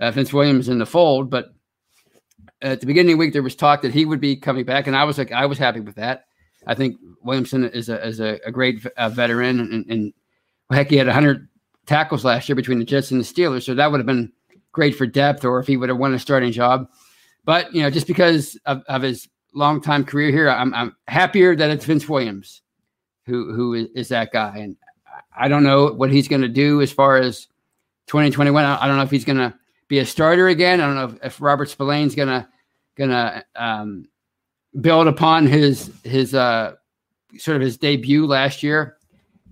uh, 0.01 0.11
Vince 0.11 0.33
Williams 0.33 0.69
in 0.69 0.79
the 0.79 0.87
fold. 0.87 1.31
But 1.31 1.55
at 2.63 2.81
the 2.81 2.87
beginning 2.87 3.13
of 3.13 3.19
the 3.19 3.25
week, 3.25 3.33
there 3.33 3.43
was 3.43 3.57
talk 3.57 3.83
that 3.83 3.93
he 3.93 4.05
would 4.05 4.21
be 4.21 4.37
coming 4.37 4.65
back, 4.65 4.87
and 4.87 4.97
I 4.97 5.05
was 5.05 5.19
like, 5.19 5.33
I 5.33 5.47
was 5.47 5.59
happy 5.59 5.81
with 5.81 5.97
that. 5.97 6.25
I 6.67 6.75
think 6.75 6.97
Williamson 7.23 7.65
is 7.65 7.89
a 7.89 8.05
is 8.05 8.21
a, 8.21 8.41
a 8.45 8.51
great 8.51 8.81
veteran, 9.11 9.61
and, 9.61 9.87
and 9.89 10.13
heck, 10.71 10.91
he 10.91 10.97
had 10.97 11.07
100 11.07 11.49
tackles 11.87 12.25
last 12.25 12.49
year 12.49 12.57
between 12.57 12.79
the 12.79 12.85
Jets 12.85 13.11
and 13.11 13.21
the 13.21 13.25
Steelers, 13.25 13.65
so 13.65 13.75
that 13.75 13.91
would 13.91 14.01
have 14.01 14.07
been 14.07 14.33
great 14.77 14.95
for 14.95 15.07
depth, 15.07 15.45
or 15.45 15.59
if 15.59 15.67
he 15.67 15.79
would 15.79 15.89
have 15.89 15.99
won 15.99 16.15
a 16.15 16.19
starting 16.19 16.53
job. 16.53 16.89
But 17.47 17.75
you 17.75 17.83
know, 17.83 17.91
just 17.91 18.07
because 18.07 18.57
of, 18.67 18.85
of 18.89 19.03
his 19.03 19.27
long 19.55 19.81
time 19.81 20.05
career 20.05 20.31
here, 20.31 20.51
I'm, 20.51 20.73
I'm 20.75 20.95
happier 21.09 21.57
that 21.57 21.71
it's 21.71 21.87
Vince 21.87 22.09
Williams 22.09 22.61
who 23.25 23.53
who 23.55 23.75
is, 23.75 23.89
is 23.95 24.09
that 24.09 24.33
guy, 24.33 24.59
and 24.59 24.77
I 25.37 25.49
don't 25.49 25.65
know 25.65 25.87
what 25.87 26.13
he's 26.13 26.29
going 26.29 26.43
to 26.43 26.49
do 26.49 26.83
as 26.83 26.93
far 26.93 27.17
as 27.17 27.47
2021. 28.09 28.65
I 28.65 28.87
don't 28.87 28.99
know 28.99 29.03
if 29.03 29.11
he's 29.11 29.25
going 29.25 29.39
to 29.39 29.55
be 29.89 29.99
a 30.01 30.07
starter 30.07 30.49
again. 30.49 30.81
I 30.81 30.87
don't 30.87 30.95
know 30.95 31.17
if, 31.17 31.25
if 31.25 31.41
Robert 31.41 31.69
Spillane's 31.69 32.15
gonna 32.15 32.47
gonna 32.97 33.45
um, 33.57 34.07
build 34.81 35.07
upon 35.09 35.47
his 35.47 35.91
his 36.05 36.35
uh, 36.35 36.75
sort 37.39 37.57
of 37.57 37.63
his 37.63 37.79
debut 37.79 38.27
last 38.27 38.63
year. 38.63 38.99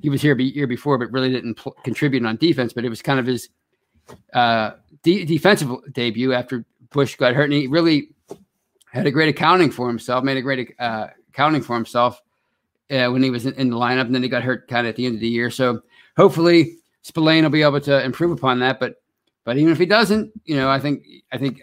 He 0.02 0.11
was 0.11 0.21
here 0.21 0.35
the 0.35 0.45
year 0.45 0.66
before, 0.66 0.99
but 0.99 1.11
really 1.12 1.31
didn't 1.31 1.54
pl- 1.54 1.75
contribute 1.83 2.26
on 2.26 2.37
defense. 2.37 2.75
But 2.75 2.85
it 2.85 2.90
was 2.90 3.00
kind 3.00 3.19
of 3.19 3.25
his 3.25 3.49
uh, 4.33 4.73
de- 5.05 5.25
defensive 5.25 5.71
debut 5.93 6.33
after 6.33 6.65
Bush 6.91 7.15
got 7.15 7.35
hurt, 7.35 7.45
and 7.45 7.53
he 7.53 7.69
really 7.69 8.09
had 8.91 9.07
a 9.07 9.11
great 9.11 9.29
accounting 9.29 9.71
for 9.71 9.87
himself. 9.87 10.25
Made 10.25 10.37
a 10.37 10.43
great 10.43 10.75
uh, 10.81 11.09
accounting 11.29 11.63
for 11.63 11.77
himself 11.77 12.21
uh, 12.91 13.09
when 13.09 13.23
he 13.23 13.31
was 13.31 13.47
in, 13.47 13.55
in, 13.55 13.71
the 13.71 13.77
lineup, 13.77 14.07
and 14.07 14.15
then 14.15 14.23
he 14.23 14.29
got 14.29 14.43
hurt 14.43 14.67
kind 14.67 14.87
of 14.87 14.91
at 14.91 14.97
the 14.97 15.07
end 15.07 15.15
of 15.15 15.21
the 15.21 15.29
year. 15.29 15.51
So 15.51 15.83
hopefully 16.17 16.79
Spillane 17.03 17.45
will 17.45 17.51
be 17.51 17.63
able 17.63 17.81
to 17.83 18.05
improve 18.05 18.33
upon 18.33 18.59
that. 18.61 18.81
But 18.81 18.97
but 19.45 19.57
even 19.59 19.73
if 19.73 19.79
he 19.79 19.87
doesn't, 19.87 20.33
you 20.45 20.57
know, 20.57 20.69
I 20.69 20.81
think 20.81 21.05
I 21.31 21.39
think 21.39 21.61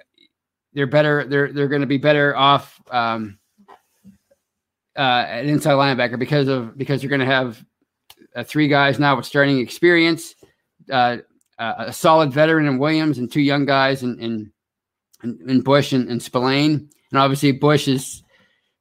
they're 0.74 0.88
better. 0.88 1.26
They're 1.26 1.52
they're 1.52 1.68
going 1.68 1.82
to 1.82 1.88
be 1.88 1.98
better 1.98 2.36
off 2.36 2.80
um, 2.90 3.40
uh, 4.96 5.26
an 5.28 5.48
inside 5.48 5.74
linebacker 5.74 6.20
because 6.20 6.48
of 6.48 6.78
because 6.78 7.02
you're 7.02 7.10
going 7.10 7.20
to 7.22 7.26
have 7.26 7.64
uh, 8.36 8.44
three 8.44 8.68
guys 8.68 9.00
now 9.00 9.16
with 9.16 9.26
starting 9.26 9.60
experience. 9.60 10.36
Uh, 10.92 11.18
a 11.62 11.94
solid 11.94 12.34
veteran 12.34 12.66
in 12.66 12.80
Williams 12.80 13.18
and 13.18 13.32
two 13.32 13.42
young 13.42 13.66
guys 13.66 14.04
in 14.04 14.20
in, 14.20 14.52
in 15.24 15.62
Bush 15.62 15.94
and, 15.94 16.10
and 16.10 16.22
Spillane. 16.22 16.90
And 17.12 17.20
obviously 17.20 17.52
Bush 17.52 17.88
is 17.88 18.24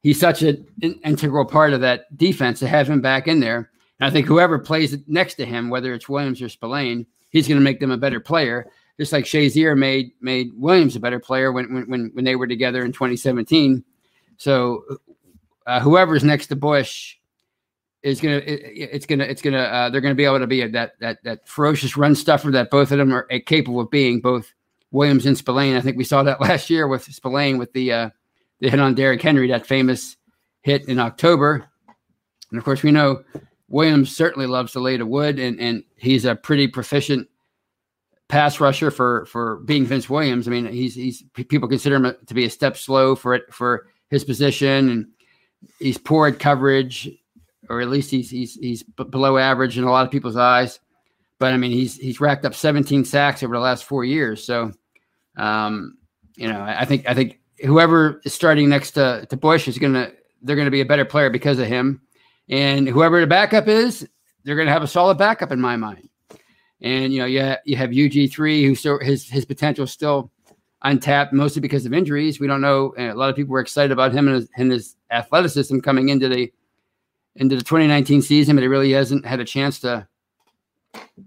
he's 0.02 0.18
such 0.18 0.42
an 0.42 0.66
integral 0.82 1.44
part 1.44 1.72
of 1.72 1.82
that 1.82 2.16
defense 2.16 2.58
to 2.60 2.68
have 2.68 2.88
him 2.88 3.00
back 3.00 3.28
in 3.28 3.40
there. 3.40 3.70
And 3.98 4.08
I 4.08 4.10
think 4.10 4.26
whoever 4.26 4.58
plays 4.58 4.96
next 5.06 5.34
to 5.34 5.46
him, 5.46 5.68
whether 5.68 5.92
it's 5.92 6.08
Williams 6.08 6.40
or 6.40 6.48
Spillane, 6.48 7.06
he's 7.30 7.46
going 7.46 7.58
to 7.58 7.64
make 7.64 7.80
them 7.80 7.90
a 7.90 7.98
better 7.98 8.20
player. 8.20 8.66
Just 8.98 9.12
like 9.12 9.24
Shazier 9.24 9.76
made 9.76 10.12
made 10.20 10.50
Williams 10.54 10.96
a 10.96 11.00
better 11.00 11.20
player 11.20 11.52
when 11.52 11.86
when 11.88 12.10
when 12.14 12.24
they 12.24 12.36
were 12.36 12.46
together 12.46 12.84
in 12.84 12.92
2017. 12.92 13.84
So 14.36 14.84
uh, 15.66 15.80
whoever's 15.80 16.24
next 16.24 16.46
to 16.48 16.56
Bush 16.56 17.16
is 18.02 18.20
gonna 18.20 18.36
it, 18.36 18.60
it's 18.92 19.06
gonna 19.06 19.24
it's 19.24 19.42
gonna 19.42 19.58
uh, 19.58 19.90
they're 19.90 20.00
gonna 20.00 20.14
be 20.14 20.24
able 20.24 20.38
to 20.38 20.46
be 20.46 20.62
a, 20.62 20.68
that 20.70 20.92
that 21.00 21.22
that 21.24 21.46
ferocious 21.46 21.96
run 21.96 22.14
stuffer 22.14 22.50
that 22.50 22.70
both 22.70 22.90
of 22.92 22.98
them 22.98 23.12
are 23.12 23.24
capable 23.40 23.80
of 23.80 23.90
being 23.90 24.20
both 24.20 24.52
Williams 24.90 25.26
and 25.26 25.36
Spillane. 25.36 25.76
I 25.76 25.80
think 25.80 25.96
we 25.96 26.04
saw 26.04 26.22
that 26.22 26.40
last 26.40 26.70
year 26.70 26.88
with 26.88 27.04
Spillane 27.04 27.58
with 27.58 27.72
the 27.72 27.92
uh, 27.92 28.10
the 28.60 28.70
hit 28.70 28.80
on 28.80 28.94
Derrick 28.94 29.22
Henry, 29.22 29.48
that 29.48 29.66
famous 29.66 30.16
hit 30.62 30.88
in 30.88 30.98
October. 30.98 31.66
And 32.50 32.58
of 32.58 32.64
course, 32.64 32.82
we 32.82 32.90
know 32.90 33.22
Williams 33.68 34.14
certainly 34.14 34.46
loves 34.46 34.72
to 34.72 34.80
lay 34.80 34.96
to 34.96 35.06
wood, 35.06 35.38
and 35.38 35.60
and 35.60 35.84
he's 35.96 36.24
a 36.24 36.34
pretty 36.34 36.68
proficient 36.68 37.28
pass 38.28 38.60
rusher 38.60 38.90
for 38.90 39.26
for 39.26 39.56
being 39.66 39.84
Vince 39.84 40.08
Williams. 40.08 40.48
I 40.48 40.50
mean, 40.50 40.66
he's 40.66 40.94
he's 40.94 41.22
people 41.34 41.68
consider 41.68 41.96
him 41.96 42.14
to 42.26 42.34
be 42.34 42.44
a 42.44 42.50
step 42.50 42.76
slow 42.76 43.14
for 43.14 43.34
it 43.34 43.52
for 43.52 43.88
his 44.08 44.24
position, 44.24 44.88
and 44.88 45.06
he's 45.78 45.98
poor 45.98 46.28
at 46.28 46.38
coverage 46.38 47.08
or 47.70 47.80
at 47.80 47.88
least 47.88 48.10
he's 48.10 48.28
he's 48.28 48.54
he's 48.54 48.82
below 48.82 49.38
average 49.38 49.78
in 49.78 49.84
a 49.84 49.90
lot 49.90 50.04
of 50.04 50.10
people's 50.10 50.36
eyes. 50.36 50.80
But 51.38 51.54
I 51.54 51.56
mean, 51.56 51.70
he's 51.70 51.96
he's 51.96 52.20
racked 52.20 52.44
up 52.44 52.54
17 52.54 53.04
sacks 53.04 53.42
over 53.42 53.54
the 53.54 53.60
last 53.60 53.84
four 53.84 54.04
years. 54.04 54.44
So, 54.44 54.72
um, 55.38 55.96
you 56.36 56.48
know, 56.48 56.60
I 56.60 56.84
think 56.84 57.08
I 57.08 57.14
think 57.14 57.40
whoever 57.64 58.20
is 58.24 58.34
starting 58.34 58.68
next 58.68 58.90
to 58.92 59.24
to 59.30 59.36
Bush 59.36 59.68
is 59.68 59.78
gonna 59.78 60.10
they're 60.42 60.56
gonna 60.56 60.70
be 60.70 60.80
a 60.80 60.86
better 60.86 61.04
player 61.04 61.30
because 61.30 61.60
of 61.60 61.68
him, 61.68 62.02
and 62.48 62.88
whoever 62.88 63.20
the 63.20 63.26
backup 63.28 63.68
is, 63.68 64.06
they're 64.44 64.56
gonna 64.56 64.72
have 64.72 64.82
a 64.82 64.88
solid 64.88 65.16
backup 65.16 65.52
in 65.52 65.60
my 65.60 65.76
mind. 65.76 66.08
And 66.82 67.12
you 67.12 67.20
know, 67.20 67.26
you 67.26 67.54
you 67.64 67.76
have 67.76 67.90
UG 67.90 68.32
three 68.32 68.64
who 68.64 68.74
still 68.74 68.98
his 68.98 69.28
his 69.28 69.44
potential 69.44 69.84
is 69.84 69.92
still 69.92 70.32
untapped, 70.82 71.32
mostly 71.32 71.60
because 71.60 71.86
of 71.86 71.92
injuries. 71.92 72.40
We 72.40 72.48
don't 72.48 72.62
know. 72.62 72.94
a 72.98 73.14
lot 73.14 73.30
of 73.30 73.36
people 73.36 73.52
were 73.52 73.60
excited 73.60 73.92
about 73.92 74.12
him 74.12 74.26
and 74.26 74.36
his, 74.36 74.48
and 74.56 74.72
his 74.72 74.96
athleticism 75.10 75.78
coming 75.80 76.08
into 76.08 76.28
the 76.28 76.52
into 77.36 77.56
the 77.56 77.62
2019 77.62 78.22
season, 78.22 78.56
but 78.56 78.62
he 78.62 78.68
really 78.68 78.92
hasn't 78.92 79.24
had 79.24 79.40
a 79.40 79.44
chance 79.44 79.80
to 79.80 80.06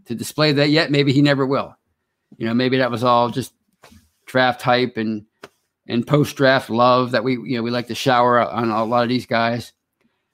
to 0.05 0.15
display 0.15 0.51
that 0.51 0.69
yet. 0.69 0.91
Maybe 0.91 1.13
he 1.13 1.21
never 1.21 1.45
will. 1.45 1.75
You 2.37 2.47
know, 2.47 2.53
maybe 2.53 2.77
that 2.77 2.91
was 2.91 3.03
all 3.03 3.29
just 3.29 3.53
draft 4.25 4.61
hype 4.61 4.97
and 4.97 5.25
and 5.87 6.07
post 6.07 6.35
draft 6.35 6.69
love 6.69 7.11
that 7.11 7.23
we 7.23 7.33
you 7.33 7.57
know 7.57 7.63
we 7.63 7.71
like 7.71 7.87
to 7.87 7.95
shower 7.95 8.39
on 8.39 8.69
a 8.69 8.83
lot 8.83 9.03
of 9.03 9.09
these 9.09 9.25
guys. 9.25 9.73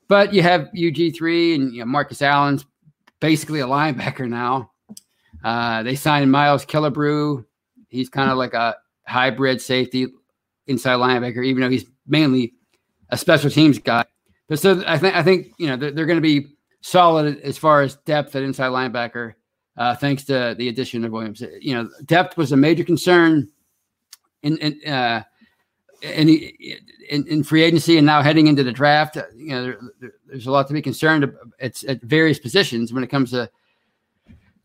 But 0.08 0.34
you 0.34 0.42
have 0.42 0.70
UG 0.70 1.16
three 1.16 1.56
and 1.56 1.74
you 1.74 1.80
know, 1.80 1.86
Marcus 1.86 2.22
Allen's 2.22 2.66
basically 3.20 3.60
a 3.60 3.68
linebacker 3.68 4.28
now. 4.30 4.72
Uh, 5.44 5.84
they 5.84 5.96
signed 5.96 6.32
Miles 6.32 6.66
Killebrew. 6.66 7.46
He's 7.88 8.10
kind 8.10 8.30
of 8.30 8.38
like 8.38 8.54
a 8.54 8.76
hybrid 9.06 9.62
safety 9.62 10.08
inside 10.68 10.96
linebacker, 10.96 11.46
even 11.46 11.62
though 11.62 11.70
he's 11.70 11.86
mainly 12.08 12.54
a 13.10 13.18
special 13.18 13.50
teams 13.50 13.80
guy. 13.80 14.06
But 14.50 14.60
so 14.60 14.84
I 14.86 14.98
think 14.98 15.16
I 15.16 15.24
think 15.24 15.54
you 15.58 15.68
know 15.68 15.78
they're, 15.78 15.92
they're 15.92 16.06
going 16.08 16.18
to 16.18 16.22
be 16.22 16.56
solid 16.82 17.40
as 17.42 17.58
far 17.58 17.82
as 17.82 17.96
depth 17.98 18.36
at 18.36 18.44
inside 18.44 18.70
linebacker, 18.70 19.36
uh, 19.78 19.96
thanks 19.96 20.24
to 20.26 20.56
the 20.58 20.68
addition 20.68 21.06
of 21.06 21.12
Williams. 21.12 21.42
You 21.62 21.76
know, 21.76 21.90
depth 22.06 22.36
was 22.36 22.52
a 22.52 22.58
major 22.58 22.84
concern 22.84 23.48
in 24.42 24.58
in, 24.58 24.92
uh, 24.92 25.24
in, 26.02 26.30
in, 27.10 27.28
in 27.28 27.44
free 27.44 27.62
agency, 27.62 27.98
and 27.98 28.08
now 28.08 28.24
heading 28.24 28.48
into 28.48 28.64
the 28.64 28.72
draft. 28.72 29.18
You 29.36 29.50
know, 29.50 29.64
there, 29.64 29.80
there, 30.02 30.14
there's 30.26 30.48
a 30.48 30.52
lot 30.52 30.68
to 30.68 30.74
be 30.74 30.82
concerned. 30.82 31.32
It's 31.60 31.84
at 31.84 32.02
various 32.02 32.40
positions 32.40 32.92
when 32.92 33.04
it 33.04 33.08
comes 33.08 33.32
to 33.32 33.52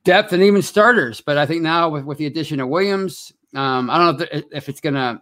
depth 0.04 0.32
and 0.32 0.42
even 0.42 0.62
starters. 0.62 1.20
But 1.20 1.36
I 1.36 1.44
think 1.44 1.62
now 1.62 1.90
with, 1.90 2.04
with 2.04 2.18
the 2.18 2.26
addition 2.26 2.60
of 2.60 2.68
Williams, 2.68 3.32
um, 3.54 3.90
I 3.90 3.98
don't 3.98 4.18
know 4.18 4.26
if, 4.32 4.44
if 4.52 4.68
it's 4.68 4.80
going 4.80 4.94
to 4.94 5.20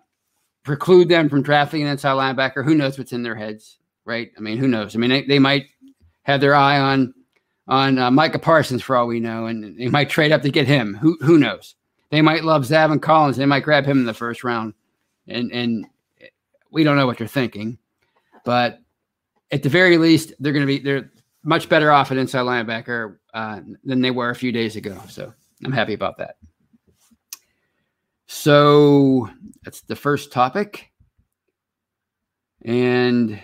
preclude 0.63 1.09
them 1.09 1.29
from 1.29 1.43
drafting 1.43 1.83
an 1.83 1.89
inside 1.89 2.13
linebacker. 2.13 2.65
Who 2.65 2.75
knows 2.77 2.97
what's 2.97 3.13
in 3.13 3.25
their 3.25 3.35
heads? 3.35 3.79
Right? 4.05 4.31
I 4.37 4.41
mean, 4.41 4.59
who 4.59 4.69
knows? 4.69 4.95
I 4.95 4.99
mean, 4.99 5.11
they, 5.11 5.23
they 5.23 5.39
might 5.39 5.67
have 6.23 6.41
their 6.41 6.55
eye 6.55 6.79
on 6.79 7.15
on 7.69 7.99
uh, 7.99 8.11
Micah 8.11 8.39
Parsons 8.39 8.83
for 8.83 8.97
all 8.97 9.07
we 9.07 9.21
know, 9.21 9.47
and 9.47 9.79
they 9.79 9.89
might 9.89 10.11
trade 10.11 10.33
up 10.33 10.43
to 10.43 10.51
get 10.51 10.67
him. 10.67 10.95
Who 10.95 11.17
who 11.21 11.39
knows? 11.39 11.75
They 12.11 12.21
might 12.21 12.45
love 12.45 12.63
Zaven 12.65 13.01
Collins. 13.01 13.37
They 13.37 13.47
might 13.47 13.63
grab 13.63 13.87
him 13.87 14.01
in 14.01 14.07
the 14.07 14.15
first 14.15 14.45
round, 14.45 14.75
and 15.29 15.51
and 15.53 15.87
we 16.71 16.85
don't 16.85 16.97
know 16.97 17.07
what 17.07 17.19
they're 17.19 17.27
thinking, 17.27 17.79
but 18.45 18.81
at 19.51 19.63
the 19.63 19.69
very 19.69 19.99
least, 19.99 20.33
they're 20.41 20.53
going 20.53 20.67
to 20.67 20.67
be 20.67 20.79
they're 20.79 21.11
much 21.45 21.69
better 21.69 21.91
off 21.93 22.11
at 22.11 22.17
inside 22.17 22.43
linebacker 22.43 23.19
uh, 23.35 23.61
than 23.85 24.01
they 24.01 24.11
were 24.11 24.31
a 24.31 24.35
few 24.35 24.53
days 24.53 24.77
ago. 24.77 25.01
So 25.09 25.33
I'm 25.65 25.73
happy 25.73 25.95
about 25.95 26.19
that. 26.19 26.37
So 28.27 29.29
that's 29.63 29.83
the 29.83 29.97
first 29.97 30.33
topic. 30.33 30.91
And 32.65 33.41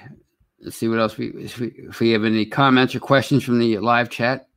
Let's 0.61 0.77
see 0.77 0.88
what 0.88 0.99
else 0.99 1.17
we 1.17 1.29
if, 1.29 2.00
we 2.00 2.11
have 2.11 2.25
any 2.25 2.45
comments 2.45 2.95
or 2.95 3.00
questions 3.00 3.45
from 3.45 3.59
the 3.59 3.79
live 3.79 4.11
chat. 4.11 4.49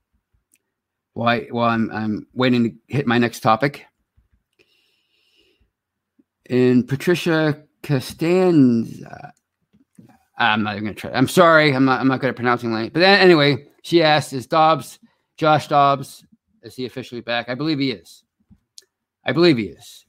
Why 1.13 1.41
while 1.51 1.69
I'm 1.69 1.91
I'm 1.91 2.27
waiting 2.33 2.63
to 2.63 2.75
hit 2.87 3.05
my 3.07 3.17
next 3.17 3.41
topic. 3.41 3.85
And 6.49 6.87
Patricia 6.87 7.63
Costanza. 7.83 9.33
I'm 10.37 10.63
not 10.63 10.73
even 10.73 10.85
gonna 10.85 10.95
try. 10.95 11.11
I'm 11.11 11.27
sorry. 11.27 11.73
I'm 11.73 11.85
not. 11.85 11.99
I'm 11.99 12.07
not 12.07 12.19
good 12.19 12.31
at 12.31 12.35
pronouncing 12.35 12.73
late. 12.73 12.93
But 12.93 13.03
anyway, 13.03 13.67
she 13.83 14.01
asked, 14.01 14.33
"Is 14.33 14.47
Dobbs, 14.47 14.97
Josh 15.37 15.67
Dobbs, 15.67 16.25
is 16.63 16.75
he 16.75 16.85
officially 16.85 17.21
back? 17.21 17.47
I 17.47 17.55
believe 17.55 17.79
he 17.79 17.91
is. 17.91 18.23
I 19.23 19.33
believe 19.33 19.57
he 19.57 19.65
is. 19.65 20.05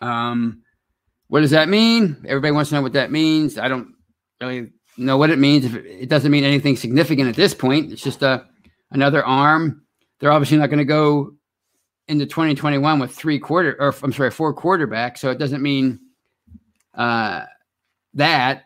Um, 0.00 0.62
what 1.28 1.40
does 1.40 1.50
that 1.50 1.68
mean? 1.68 2.24
Everybody 2.26 2.52
wants 2.52 2.70
to 2.70 2.76
know 2.76 2.82
what 2.82 2.94
that 2.94 3.12
means. 3.12 3.58
I 3.58 3.68
don't 3.68 3.94
really 4.40 4.72
know 4.96 5.16
what 5.16 5.30
it 5.30 5.38
means. 5.38 5.64
If 5.64 5.74
it 5.74 6.08
doesn't 6.08 6.30
mean 6.30 6.44
anything 6.44 6.76
significant 6.76 7.28
at 7.28 7.36
this 7.36 7.54
point, 7.54 7.92
it's 7.92 8.02
just 8.02 8.22
a 8.22 8.46
another 8.90 9.24
arm. 9.24 9.82
They're 10.18 10.32
obviously 10.32 10.58
not 10.58 10.68
going 10.68 10.78
to 10.78 10.84
go 10.84 11.32
into 12.08 12.26
2021 12.26 12.98
with 12.98 13.12
three 13.12 13.38
quarter 13.38 13.76
or 13.78 13.94
I'm 14.02 14.12
sorry, 14.12 14.30
four 14.30 14.54
quarterbacks. 14.54 15.18
So 15.18 15.30
it 15.30 15.38
doesn't 15.38 15.62
mean 15.62 16.00
uh, 16.94 17.44
that. 18.14 18.64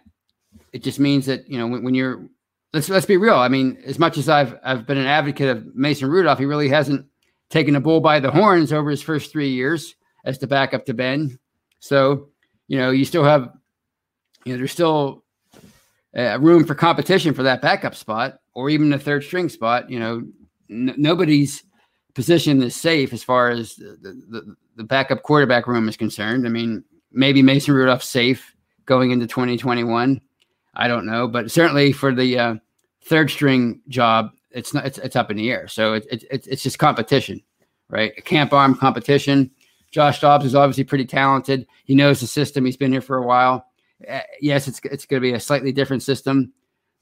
It 0.73 0.83
just 0.83 0.99
means 0.99 1.27
that 1.27 1.49
you 1.49 1.59
know 1.59 1.67
when, 1.67 1.85
when, 1.85 1.95
you're 1.95 2.29
let's 2.73 2.89
let's 2.89 3.07
be 3.07 3.17
real. 3.17 3.37
I 3.37 3.49
mean, 3.49 3.79
as 3.85 3.99
much 3.99 4.19
as 4.19 4.29
I've 4.29 4.59
I've 4.65 4.87
been 4.87 4.99
an 4.99 5.07
advocate 5.07 5.49
of 5.49 5.75
Mason 5.75 6.09
Rudolph, 6.09 6.39
he 6.39 6.47
really 6.47 6.69
hasn't 6.69 7.07
taken 7.51 7.77
a 7.77 7.81
bull 7.81 8.01
by 8.01 8.19
the 8.21 8.31
horns 8.31 8.73
over 8.73 8.91
his 8.91 9.03
first 9.03 9.31
three 9.31 9.51
years 9.51 9.95
as 10.25 10.39
the 10.39 10.47
backup 10.47 10.87
to 10.87 10.95
Ben. 10.95 11.39
So 11.79 12.31
you 12.67 12.79
know 12.79 12.91
you 12.91 13.05
still 13.05 13.25
have 13.25 13.51
you 14.45 14.53
know 14.53 14.59
there's 14.59 14.73
still 14.73 15.24
uh, 16.17 16.39
room 16.41 16.65
for 16.65 16.75
competition 16.75 17.35
for 17.35 17.43
that 17.43 17.61
backup 17.61 17.95
spot 17.95 18.39
or 18.55 18.71
even 18.71 18.91
the 18.91 18.99
third 18.99 19.25
string 19.25 19.49
spot. 19.49 19.91
You 19.91 19.99
know, 19.99 20.23
n- 20.71 20.95
nobody's 20.97 21.65
position 22.15 22.63
is 22.63 22.77
safe 22.77 23.13
as 23.13 23.25
far 23.25 23.51
as 23.51 23.75
the, 23.75 23.99
the, 24.31 24.57
the, 24.77 24.85
backup 24.85 25.23
quarterback 25.23 25.67
room 25.67 25.89
is 25.89 25.97
concerned. 25.97 26.47
I 26.47 26.49
mean, 26.49 26.85
maybe 27.11 27.43
Mason 27.43 27.75
Rudolph's 27.75 28.09
safe 28.09 28.55
going 28.87 29.11
into 29.11 29.27
2021. 29.27 30.21
I 30.75 30.89
don't 30.89 31.07
know, 31.07 31.27
but 31.27 31.51
certainly 31.51 31.93
for 31.93 32.15
the 32.15 32.39
uh, 32.39 32.55
third 33.05 33.31
string 33.31 33.81
job, 33.89 34.31
it's 34.51 34.73
not 34.73 34.87
it's, 34.87 34.99
it's 34.99 35.17
up 35.17 35.31
in 35.31 35.37
the 35.37 35.51
air. 35.51 35.67
So 35.69 35.95
it, 35.95 36.07
it, 36.11 36.25
it, 36.31 36.47
it's 36.47 36.63
just 36.63 36.79
competition, 36.79 37.43
right? 37.89 38.13
A 38.17 38.23
camp 38.23 38.53
arm 38.53 38.75
competition. 38.77 39.51
Josh 39.91 40.21
Dobbs 40.21 40.45
is 40.45 40.55
obviously 40.55 40.85
pretty 40.85 41.05
talented. 41.05 41.67
He 41.85 41.95
knows 41.95 42.21
the 42.21 42.27
system. 42.27 42.65
He's 42.65 42.77
been 42.77 42.93
here 42.93 43.01
for 43.01 43.17
a 43.17 43.27
while. 43.27 43.67
Uh, 44.09 44.21
yes, 44.41 44.69
it's 44.69 44.81
it's 44.85 45.07
going 45.07 45.23
to 45.23 45.29
be 45.29 45.35
a 45.35 45.41
slightly 45.41 45.73
different 45.73 46.03
system 46.03 46.53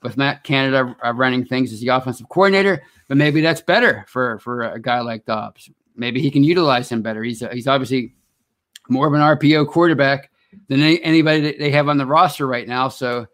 with 0.02 0.16
Matt 0.16 0.44
Canada 0.44 0.96
uh, 1.04 1.12
running 1.14 1.44
things 1.44 1.72
as 1.72 1.80
the 1.80 1.88
offensive 1.88 2.28
coordinator, 2.28 2.82
but 3.08 3.16
maybe 3.16 3.40
that's 3.40 3.61
better 3.61 4.04
for 4.08 4.38
for 4.40 4.62
a 4.62 4.80
guy 4.80 5.00
like 5.00 5.25
Dobbs. 5.25 5.70
Maybe 5.96 6.20
he 6.20 6.30
can 6.30 6.44
utilize 6.44 6.90
him 6.90 7.02
better. 7.02 7.22
He's 7.22 7.42
he's 7.52 7.68
obviously 7.68 8.14
more 8.88 9.06
of 9.06 9.14
an 9.14 9.20
RPO 9.20 9.68
quarterback 9.68 10.30
than 10.68 10.82
any, 10.82 11.02
anybody 11.02 11.40
that 11.40 11.58
they 11.58 11.70
have 11.70 11.88
on 11.88 11.99
the 11.99 12.06
roster 12.06 12.46
right 12.46 12.66
now. 12.66 12.88
So 12.88 13.26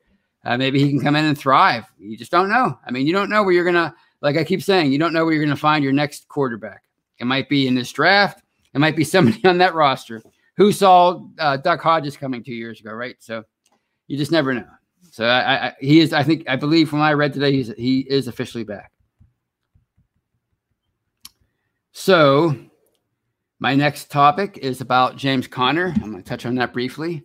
uh, 0.44 0.56
maybe 0.56 0.78
he 0.78 0.90
can 0.90 1.00
come 1.00 1.16
in 1.16 1.24
and 1.24 1.38
thrive. 1.38 1.84
You 1.98 2.16
just 2.16 2.30
don't 2.30 2.48
know. 2.48 2.78
I 2.86 2.90
mean, 2.90 3.06
you 3.06 3.12
don't 3.12 3.30
know 3.30 3.42
where 3.42 3.54
you're 3.54 3.64
gonna. 3.64 3.94
Like 4.20 4.36
I 4.36 4.44
keep 4.44 4.62
saying, 4.62 4.92
you 4.92 4.98
don't 4.98 5.12
know 5.12 5.24
where 5.24 5.34
you're 5.34 5.44
gonna 5.44 5.56
find 5.56 5.84
your 5.84 5.92
next 5.92 6.28
quarterback. 6.28 6.84
It 7.18 7.26
might 7.26 7.48
be 7.48 7.66
in 7.66 7.74
this 7.74 7.92
draft. 7.92 8.42
It 8.74 8.78
might 8.78 8.96
be 8.96 9.04
somebody 9.04 9.44
on 9.48 9.58
that 9.58 9.74
roster 9.74 10.22
who 10.58 10.72
saw 10.72 11.24
uh, 11.38 11.56
Duck 11.56 11.80
Hodges 11.80 12.18
coming 12.18 12.44
two 12.44 12.52
years 12.52 12.80
ago, 12.80 12.92
right? 12.92 13.16
So 13.20 13.44
you 14.08 14.18
just 14.18 14.32
never 14.32 14.52
know. 14.52 14.66
So 15.10 15.24
I, 15.24 15.68
I, 15.68 15.72
he 15.80 16.00
is. 16.00 16.12
I 16.12 16.22
think 16.22 16.44
I 16.46 16.56
believe 16.56 16.90
from 16.90 16.98
what 16.98 17.06
I 17.06 17.14
read 17.14 17.32
today, 17.32 17.52
he's 17.52 17.72
he 17.78 18.00
is 18.00 18.28
officially 18.28 18.64
back. 18.64 18.92
So 21.92 22.54
My 23.60 23.74
next 23.74 24.10
topic 24.10 24.58
is 24.58 24.80
about 24.80 25.16
James 25.16 25.48
Conner. 25.48 25.92
I'm 25.96 26.12
going 26.12 26.22
to 26.22 26.28
touch 26.28 26.46
on 26.46 26.54
that 26.56 26.72
briefly. 26.72 27.24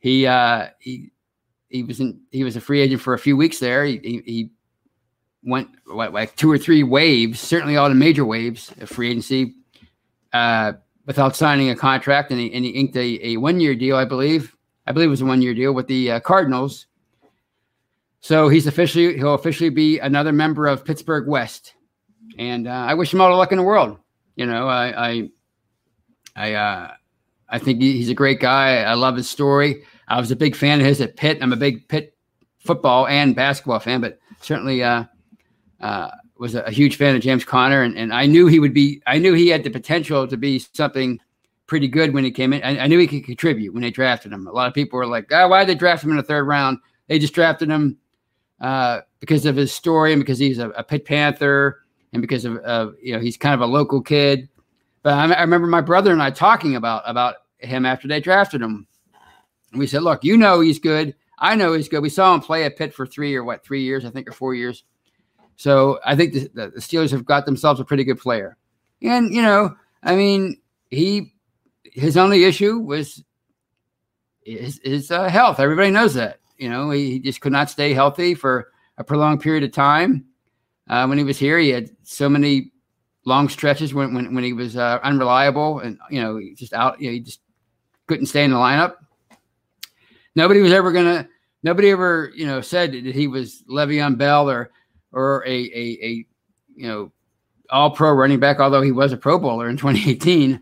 He 0.00 0.26
uh, 0.26 0.68
he 0.80 1.12
he 1.68 1.84
was 1.84 2.00
in, 2.00 2.20
he 2.32 2.42
was 2.42 2.56
a 2.56 2.60
free 2.60 2.80
agent 2.80 3.00
for 3.00 3.14
a 3.14 3.18
few 3.18 3.36
weeks 3.36 3.60
there. 3.60 3.84
He, 3.84 3.98
he, 4.02 4.22
he 4.26 4.50
went 5.44 5.68
what, 5.86 6.12
like 6.12 6.34
two 6.34 6.50
or 6.50 6.58
three 6.58 6.82
waves, 6.82 7.38
certainly 7.38 7.76
all 7.76 7.88
the 7.88 7.94
major 7.94 8.24
waves 8.24 8.72
of 8.80 8.90
free 8.90 9.10
agency, 9.10 9.54
uh, 10.32 10.72
without 11.06 11.36
signing 11.36 11.70
a 11.70 11.76
contract, 11.76 12.30
and 12.30 12.40
he, 12.40 12.52
and 12.52 12.64
he 12.64 12.70
inked 12.70 12.96
a, 12.96 13.26
a 13.26 13.36
one 13.36 13.60
year 13.60 13.74
deal, 13.74 13.96
I 13.96 14.04
believe. 14.04 14.56
I 14.86 14.92
believe 14.92 15.08
it 15.08 15.10
was 15.10 15.20
a 15.20 15.26
one 15.26 15.42
year 15.42 15.54
deal 15.54 15.72
with 15.72 15.86
the 15.86 16.12
uh, 16.12 16.20
Cardinals. 16.20 16.86
So 18.20 18.48
he's 18.48 18.66
officially 18.66 19.16
he'll 19.16 19.34
officially 19.34 19.70
be 19.70 19.98
another 19.98 20.32
member 20.32 20.66
of 20.66 20.84
Pittsburgh 20.84 21.26
West, 21.26 21.74
and 22.38 22.68
uh, 22.68 22.70
I 22.70 22.94
wish 22.94 23.12
him 23.12 23.20
all 23.20 23.30
the 23.30 23.36
luck 23.36 23.52
in 23.52 23.58
the 23.58 23.64
world. 23.64 23.98
You 24.36 24.46
know, 24.46 24.68
I 24.68 25.08
I 25.08 25.28
I, 26.34 26.54
uh, 26.54 26.90
I 27.48 27.58
think 27.58 27.82
he's 27.82 28.08
a 28.08 28.14
great 28.14 28.40
guy. 28.40 28.82
I 28.82 28.94
love 28.94 29.16
his 29.16 29.28
story. 29.28 29.84
I 30.08 30.20
was 30.20 30.30
a 30.30 30.36
big 30.36 30.56
fan 30.56 30.80
of 30.80 30.86
his 30.86 31.00
at 31.00 31.16
Pitt. 31.16 31.38
I'm 31.42 31.52
a 31.52 31.56
big 31.56 31.88
Pitt 31.88 32.16
football 32.58 33.06
and 33.06 33.34
basketball 33.34 33.80
fan, 33.80 34.00
but 34.00 34.18
certainly 34.40 34.82
uh, 34.82 35.04
uh, 35.80 36.10
was 36.42 36.56
a, 36.56 36.70
huge 36.70 36.96
fan 36.96 37.14
of 37.14 37.22
James 37.22 37.44
Conner, 37.44 37.82
and, 37.82 37.96
and 37.96 38.12
I 38.12 38.26
knew 38.26 38.48
he 38.48 38.58
would 38.58 38.74
be. 38.74 39.00
I 39.06 39.18
knew 39.18 39.32
he 39.32 39.48
had 39.48 39.62
the 39.62 39.70
potential 39.70 40.26
to 40.26 40.36
be 40.36 40.58
something 40.58 41.20
pretty 41.68 41.86
good 41.86 42.12
when 42.12 42.24
he 42.24 42.32
came 42.32 42.52
in. 42.52 42.62
I, 42.64 42.80
I 42.80 42.86
knew 42.88 42.98
he 42.98 43.06
could 43.06 43.24
contribute 43.24 43.72
when 43.72 43.82
they 43.82 43.92
drafted 43.92 44.32
him. 44.32 44.48
A 44.48 44.52
lot 44.52 44.66
of 44.66 44.74
people 44.74 44.98
were 44.98 45.06
like, 45.06 45.30
oh, 45.30 45.48
"Why 45.48 45.60
did 45.60 45.68
they 45.68 45.78
draft 45.78 46.02
him 46.02 46.10
in 46.10 46.16
the 46.16 46.22
third 46.24 46.48
round?" 46.48 46.78
They 47.06 47.20
just 47.20 47.32
drafted 47.32 47.70
him 47.70 47.96
uh, 48.60 49.02
because 49.20 49.46
of 49.46 49.54
his 49.54 49.72
story 49.72 50.12
and 50.12 50.20
because 50.20 50.40
he's 50.40 50.58
a, 50.58 50.70
a 50.70 50.82
Pitt 50.82 51.04
Panther 51.04 51.84
and 52.12 52.20
because 52.20 52.44
of, 52.44 52.56
of, 52.58 52.96
you 53.00 53.14
know 53.14 53.20
he's 53.20 53.36
kind 53.36 53.54
of 53.54 53.60
a 53.60 53.66
local 53.66 54.02
kid. 54.02 54.48
But 55.04 55.14
I, 55.14 55.32
I 55.32 55.40
remember 55.42 55.68
my 55.68 55.80
brother 55.80 56.12
and 56.12 56.22
I 56.22 56.30
talking 56.30 56.74
about 56.74 57.04
about 57.06 57.36
him 57.58 57.86
after 57.86 58.08
they 58.08 58.20
drafted 58.20 58.60
him. 58.60 58.88
And 59.70 59.78
we 59.78 59.86
said, 59.86 60.02
"Look, 60.02 60.24
you 60.24 60.36
know 60.36 60.60
he's 60.60 60.80
good. 60.80 61.14
I 61.38 61.54
know 61.54 61.72
he's 61.72 61.88
good. 61.88 62.02
We 62.02 62.08
saw 62.08 62.34
him 62.34 62.40
play 62.40 62.64
at 62.64 62.76
Pitt 62.76 62.92
for 62.92 63.06
three 63.06 63.36
or 63.36 63.44
what 63.44 63.64
three 63.64 63.84
years, 63.84 64.04
I 64.04 64.10
think, 64.10 64.28
or 64.28 64.32
four 64.32 64.56
years." 64.56 64.82
So 65.56 66.00
I 66.04 66.16
think 66.16 66.32
the, 66.32 66.50
the 66.54 66.80
Steelers 66.80 67.10
have 67.10 67.24
got 67.24 67.46
themselves 67.46 67.80
a 67.80 67.84
pretty 67.84 68.04
good 68.04 68.18
player. 68.18 68.56
And, 69.02 69.34
you 69.34 69.42
know, 69.42 69.74
I 70.02 70.16
mean, 70.16 70.60
he, 70.90 71.34
his 71.82 72.16
only 72.16 72.44
issue 72.44 72.78
was 72.78 73.22
his, 74.44 74.80
his 74.82 75.10
uh, 75.10 75.28
health. 75.28 75.60
Everybody 75.60 75.90
knows 75.90 76.14
that. 76.14 76.40
You 76.58 76.68
know, 76.68 76.90
he, 76.90 77.12
he, 77.12 77.18
just 77.18 77.40
could 77.40 77.52
not 77.52 77.70
stay 77.70 77.92
healthy 77.92 78.34
for 78.34 78.70
a 78.98 79.04
prolonged 79.04 79.40
period 79.40 79.64
of 79.64 79.72
time. 79.72 80.26
Uh, 80.88 81.06
when 81.06 81.18
he 81.18 81.24
was 81.24 81.38
here, 81.38 81.58
he 81.58 81.70
had 81.70 81.90
so 82.02 82.28
many 82.28 82.72
long 83.24 83.48
stretches 83.48 83.94
when, 83.94 84.14
when, 84.14 84.34
when 84.34 84.44
he 84.44 84.52
was 84.52 84.76
uh, 84.76 84.98
unreliable 85.02 85.80
and, 85.80 85.98
you 86.10 86.20
know, 86.20 86.40
just 86.54 86.72
out, 86.72 87.00
you 87.00 87.08
know, 87.08 87.12
he 87.12 87.20
just 87.20 87.40
couldn't 88.06 88.26
stay 88.26 88.44
in 88.44 88.50
the 88.50 88.56
lineup. 88.56 88.96
Nobody 90.34 90.60
was 90.60 90.72
ever 90.72 90.92
going 90.92 91.04
to, 91.04 91.28
nobody 91.62 91.90
ever, 91.90 92.32
you 92.34 92.46
know, 92.46 92.60
said 92.60 92.92
that 92.92 93.14
he 93.14 93.26
was 93.26 93.62
Le'Veon 93.68 94.16
Bell 94.16 94.50
or, 94.50 94.70
or 95.12 95.44
a, 95.46 95.50
a, 95.50 95.98
a 96.02 96.26
you 96.74 96.88
know 96.88 97.12
all 97.70 97.90
pro 97.90 98.12
running 98.12 98.40
back, 98.40 98.60
although 98.60 98.82
he 98.82 98.92
was 98.92 99.12
a 99.12 99.16
Pro 99.16 99.38
Bowler 99.38 99.68
in 99.68 99.76
2018. 99.78 100.60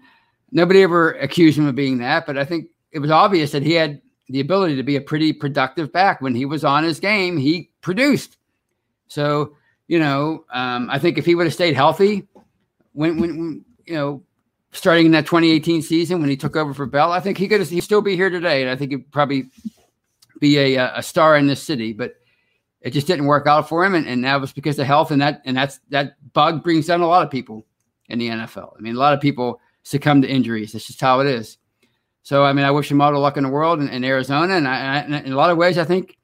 Nobody 0.53 0.83
ever 0.83 1.13
accused 1.13 1.59
him 1.59 1.67
of 1.67 1.75
being 1.75 1.99
that, 1.99 2.27
but 2.27 2.37
I 2.37 2.45
think 2.45 2.69
it 2.93 2.99
was 2.99 3.11
obvious 3.11 3.53
that 3.53 3.63
he 3.63 3.73
had 3.73 4.01
the 4.29 4.41
ability 4.41 4.77
to 4.77 4.83
be 4.83 4.97
a 4.97 5.01
pretty 5.01 5.33
productive 5.33 5.93
back. 5.93 6.21
When 6.21 6.35
he 6.35 6.45
was 6.45 6.65
on 6.65 6.85
his 6.85 7.01
game, 7.01 7.37
he 7.37 7.71
produced. 7.83 8.37
So, 9.09 9.57
you 9.89 9.99
know, 9.99 10.45
um, 10.53 10.89
I 10.91 10.99
think 10.99 11.19
if 11.19 11.27
he 11.27 11.35
would 11.35 11.47
have 11.47 11.55
stayed 11.55 11.75
healthy, 11.75 12.27
when, 12.93 13.21
when, 13.21 13.39
when, 13.39 13.65
you 13.87 13.95
know, 13.95 14.23
starting 14.73 15.07
in 15.07 15.13
that 15.13 15.27
2018 15.27 15.83
season 15.83 16.21
when 16.21 16.31
he 16.31 16.37
took 16.37 16.57
over 16.57 16.73
for 16.73 16.87
Bell, 16.87 17.13
I 17.13 17.21
think 17.21 17.39
he 17.39 17.49
could 17.49 17.65
he'd 17.67 17.81
still 17.81 18.03
be 18.03 18.17
here 18.17 18.31
today, 18.31 18.63
and 18.63 18.71
I 18.71 18.77
think 18.77 18.93
he'd 18.93 19.11
probably 19.11 19.51
be 20.39 20.59
a, 20.59 20.93
a 20.97 21.03
star 21.03 21.37
in 21.37 21.47
this 21.47 21.63
city. 21.63 21.93
But 21.93 22.20
it 22.83 22.91
just 22.91 23.07
didn't 23.07 23.27
work 23.27 23.47
out 23.47 23.69
for 23.69 23.85
him, 23.85 23.95
and, 23.95 24.07
and 24.07 24.25
that 24.25 24.41
was 24.41 24.53
because 24.53 24.79
of 24.79 24.87
health, 24.87 25.11
and 25.11 25.21
that 25.21 25.43
and 25.45 25.57
that's 25.57 25.81
that 25.91 26.15
bug 26.33 26.63
brings 26.63 26.87
down 26.87 27.01
a 27.01 27.07
lot 27.07 27.25
of 27.25 27.31
people 27.31 27.67
in 28.09 28.19
the 28.19 28.29
NFL. 28.29 28.75
I 28.77 28.81
mean, 28.81 28.97
a 28.97 28.99
lot 28.99 29.15
of 29.15 29.21
people 29.21 29.61
succumb 29.83 30.23
to 30.23 30.29
injuries. 30.29 30.73
That's 30.73 30.87
just 30.87 31.01
how 31.01 31.21
it 31.21 31.27
is. 31.27 31.59
So, 32.23 32.45
I 32.45 32.53
mean, 32.53 32.65
I 32.65 32.71
wish 32.71 32.91
him 32.91 33.01
all 33.01 33.13
the 33.13 33.19
luck 33.19 33.37
in 33.37 33.45
the 33.45 33.49
world 33.49 33.81
in, 33.81 33.89
in 33.89 34.05
Arizona, 34.05 34.55
and, 34.55 34.69
I, 34.69 34.99
and, 34.99 35.15
in 35.15 35.33
a 35.33 35.37
lot 35.37 35.51
of 35.51 35.57
ways, 35.57 35.79
I 35.79 35.85
think 35.85 36.19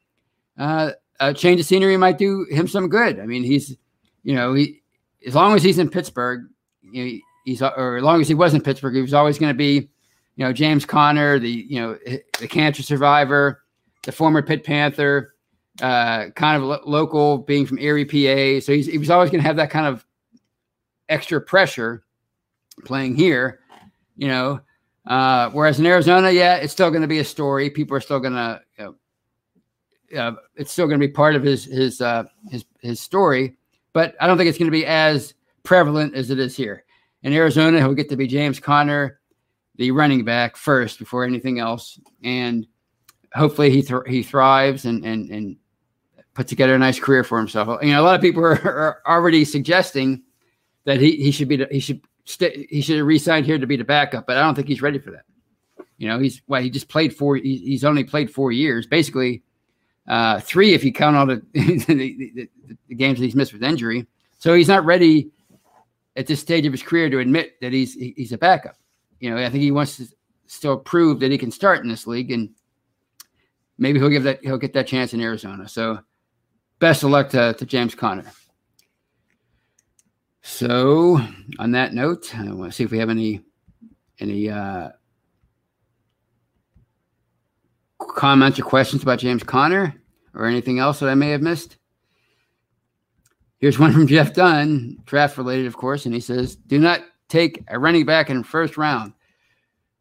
uh, 0.59 0.93
a 1.21 1.33
change 1.33 1.61
of 1.61 1.67
scenery 1.67 1.97
might 1.97 2.19
do 2.19 2.47
him 2.51 2.69
some 2.69 2.89
good. 2.89 3.19
I 3.19 3.27
mean, 3.27 3.43
he's, 3.43 3.77
you 4.23 4.35
know, 4.35 4.53
he 4.55 4.83
as 5.27 5.35
long 5.35 5.55
as 5.55 5.63
he's 5.63 5.79
in 5.79 5.91
Pittsburgh, 5.91 6.45
you 6.83 7.05
know, 7.05 7.19
he's 7.45 7.63
or 7.63 7.97
as 7.97 8.03
long 8.03 8.21
as 8.21 8.29
he 8.29 8.35
was 8.35 8.55
in 8.55 8.61
Pittsburgh, 8.61 8.95
he 8.95 9.03
was 9.03 9.15
always 9.15 9.39
going 9.39 9.53
to 9.53 9.57
be, 9.57 9.89
you 10.37 10.45
know, 10.45 10.53
James 10.53 10.85
Conner, 10.85 11.39
the 11.39 11.51
you 11.51 11.81
know 11.81 11.99
the 12.39 12.49
cancer 12.49 12.83
survivor, 12.83 13.63
the 14.05 14.13
former 14.13 14.43
Pitt 14.43 14.65
Panther 14.65 15.35
uh, 15.81 16.31
kind 16.31 16.63
of 16.63 16.69
lo- 16.69 16.83
local, 16.85 17.39
being 17.39 17.67
from 17.67 17.79
Erie, 17.79 18.05
PA. 18.05 18.65
So 18.65 18.73
he 18.73 18.99
was 18.99 19.11
always 19.11 19.31
going 19.31 19.43
to 19.43 19.47
have 19.47 19.57
that 19.57 19.71
kind 19.71 19.87
of 19.87 20.05
extra 21.09 21.41
pressure 21.41 22.05
playing 22.85 23.17
here, 23.17 23.61
you 24.17 24.29
know. 24.29 24.61
Uh, 25.07 25.51
whereas 25.51 25.79
in 25.79 25.87
Arizona, 25.87 26.31
yeah, 26.31 26.57
it's 26.57 26.73
still 26.73 26.91
going 26.91 27.03
to 27.03 27.09
be 27.09 27.21
a 27.21 27.25
story. 27.25 27.71
People 27.71 27.97
are 27.97 28.01
still 28.01 28.19
going 28.19 28.33
to, 28.33 28.61
you 28.79 28.85
know, 28.85 28.95
uh, 30.17 30.33
it's 30.57 30.73
still 30.73 30.87
going 30.87 31.01
to 31.01 31.07
be 31.07 31.13
part 31.13 31.35
of 31.35 31.43
his 31.43 31.65
his 31.65 32.01
uh, 32.01 32.25
his 32.51 32.65
his 32.81 33.01
story. 33.01 33.57
But 33.93 34.15
I 34.21 34.27
don't 34.27 34.37
think 34.37 34.49
it's 34.49 34.59
going 34.59 34.71
to 34.71 34.73
be 34.73 34.87
as 34.87 35.35
prevalent 35.63 36.15
as 36.15 36.31
it 36.31 36.39
is 36.39 36.57
here. 36.57 36.85
In 37.23 37.33
Arizona, 37.33 37.79
he'll 37.79 37.95
get 37.95 38.09
to 38.11 38.17
be 38.17 38.27
James 38.27 38.61
Conner, 38.61 39.21
the 39.77 39.91
running 39.91 40.25
back 40.25 40.57
first 40.57 40.99
before 40.99 41.25
anything 41.25 41.59
else, 41.59 41.99
and 42.23 42.67
hopefully 43.35 43.71
he 43.71 43.83
th- 43.83 44.03
he 44.07 44.23
thrives 44.23 44.85
and 44.85 45.05
and 45.05 45.31
and 45.31 45.57
put 46.37 46.47
together 46.47 46.75
a 46.75 46.79
nice 46.79 47.01
career 47.01 47.25
for 47.25 47.39
himself. 47.39 47.83
You 47.83 47.93
know, 47.93 48.01
a 48.01 48.05
lot 48.05 48.15
of 48.15 48.21
people 48.21 48.45
are, 48.45 48.53
are 48.53 49.03
already 49.07 49.45
suggesting 49.45 50.23
that 50.85 51.01
he, 51.01 51.17
he 51.17 51.31
should 51.33 51.49
be 51.49 51.67
he 51.71 51.81
should 51.81 52.03
stay, 52.25 52.67
he 52.71 52.83
should 52.83 52.99
have 52.99 53.07
re-signed 53.07 53.47
here 53.47 53.59
to 53.59 53.67
be 53.67 53.77
the 53.77 53.85
backup, 53.85 54.27
but 54.27 54.37
I 54.37 54.43
don't 54.43 54.55
think 54.55 54.69
he's 54.69 54.83
ready 54.83 54.99
for 54.99 55.11
that. 55.13 55.25
You 55.97 56.09
know, 56.09 56.19
he's 56.19 56.43
well, 56.47 56.63
he 56.63 56.71
just 56.71 56.89
played 56.89 57.17
four. 57.17 57.37
He, 57.37 57.57
he's 57.57 57.85
only 57.85 58.05
played 58.05 58.31
four 58.31 58.53
years, 58.53 58.87
basically 58.87 59.43
uh, 60.07 60.39
three 60.41 60.75
if 60.75 60.85
you 60.85 60.93
count 60.93 61.17
all 61.17 61.27
the, 61.27 61.43
the, 61.53 61.79
the, 61.87 62.49
the, 62.89 62.95
games 62.95 63.19
that 63.19 63.25
he's 63.25 63.35
missed 63.35 63.53
with 63.53 63.63
injury. 63.63 64.07
So 64.39 64.55
he's 64.55 64.69
not 64.69 64.85
ready 64.85 65.31
at 66.15 66.27
this 66.27 66.41
stage 66.41 66.67
of 66.67 66.73
his 66.73 66.83
career 66.83 67.11
to 67.11 67.19
admit 67.19 67.61
that 67.61 67.73
he's 67.73 67.95
he's 67.95 68.33
a 68.33 68.39
backup. 68.39 68.77
You 69.21 69.31
know, 69.31 69.39
I 69.39 69.49
think 69.49 69.63
he 69.63 69.71
wants 69.71 69.97
to 69.97 70.07
still 70.47 70.77
prove 70.77 71.21
that 71.21 71.33
he 71.33 71.39
can 71.39 71.51
start 71.51 71.83
in 71.83 71.89
this 71.89 72.07
league, 72.07 72.31
and 72.31 72.51
maybe 73.79 73.99
he'll 73.99 74.11
give 74.11 74.25
that 74.25 74.41
he'll 74.43 74.59
get 74.59 74.75
that 74.75 74.87
chance 74.87 75.15
in 75.15 75.21
Arizona. 75.23 75.67
So 75.67 75.99
best 76.79 77.03
of 77.03 77.11
luck 77.11 77.31
to, 77.31 77.55
to 77.55 77.67
James 77.67 77.95
Conner. 77.95 78.31
So, 80.43 81.21
on 81.59 81.73
that 81.73 81.93
note, 81.93 82.33
I 82.37 82.53
want 82.53 82.71
to 82.71 82.77
see 82.77 82.85
if 82.85 82.91
we 82.91 82.99
have 82.99 83.11
any 83.11 83.43
any 84.21 84.49
uh, 84.49 84.91
comments 87.99 88.59
or 88.59 88.63
questions 88.63 89.03
about 89.03 89.19
James 89.19 89.43
Conner 89.43 89.95
or 90.35 90.47
anything 90.47 90.79
else 90.79 91.01
that 91.01 91.09
I 91.09 91.15
may 91.15 91.31
have 91.31 91.43
missed. 91.43 91.77
Here's 93.59 93.79
one 93.79 93.93
from 93.93 94.07
Jeff 94.07 94.35
Dunn, 94.35 94.99
draft 95.05 95.37
related, 95.37 95.67
of 95.67 95.77
course, 95.77 96.07
and 96.07 96.15
he 96.15 96.21
says, 96.21 96.57
"Do 96.57 96.79
not 96.79 97.01
take 97.29 97.65
a 97.69 97.79
running 97.79 98.07
back 98.07 98.31
in 98.31 98.43
first 98.45 98.77
round." 98.77 99.15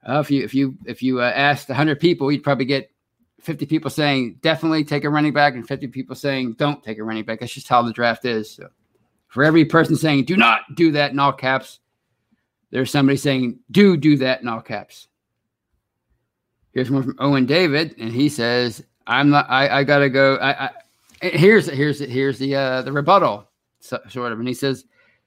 Uh, 0.07 0.19
if 0.19 0.29
you 0.29 0.43
if 0.43 0.53
you 0.53 0.77
if 0.85 1.01
you 1.01 1.21
uh, 1.21 1.31
asked 1.35 1.69
100 1.69 1.99
people, 1.99 2.31
you'd 2.31 2.43
probably 2.43 2.65
get 2.65 2.91
50 3.45 3.65
people 3.65 3.89
saying 3.89 4.39
definitely 4.41 4.83
take 4.83 5.03
a 5.03 5.09
running 5.09 5.33
back 5.33 5.53
and 5.53 5.67
50 5.67 5.87
people 5.87 6.15
saying 6.15 6.53
don't 6.53 6.83
take 6.83 6.97
a 6.97 7.03
running 7.03 7.23
back. 7.23 7.39
That's 7.39 7.53
just 7.53 7.69
how 7.69 7.81
the 7.81 7.93
draft 7.93 8.25
is. 8.25 8.49
So 8.49 8.69
for 9.27 9.43
every 9.43 9.65
person 9.65 9.95
saying 9.95 10.25
do 10.25 10.35
not 10.35 10.61
do 10.75 10.91
that 10.93 11.11
in 11.11 11.19
all 11.19 11.33
caps, 11.33 11.79
there's 12.71 12.91
somebody 12.91 13.17
saying 13.17 13.59
do 13.71 13.95
do 13.95 14.17
that 14.17 14.41
in 14.41 14.47
all 14.47 14.61
caps. 14.61 15.07
Here's 16.73 16.91
one 16.91 17.03
from 17.03 17.15
Owen 17.19 17.45
David, 17.45 17.95
and 17.99 18.11
he 18.11 18.27
says, 18.27 18.83
"I'm 19.07 19.29
not. 19.29 19.49
I, 19.49 19.79
I 19.79 19.83
gotta 19.85 20.09
go. 20.09 20.35
I, 20.35 20.65
I 20.65 20.69
here's 21.21 21.67
here's 21.67 21.99
here's 21.99 22.37
the 22.37 22.53
uh, 22.55 22.81
the 22.81 22.91
rebuttal 22.91 23.47
sort 23.79 24.33
of, 24.33 24.39
and 24.39 24.47
he 24.47 24.53
says, 24.53 24.83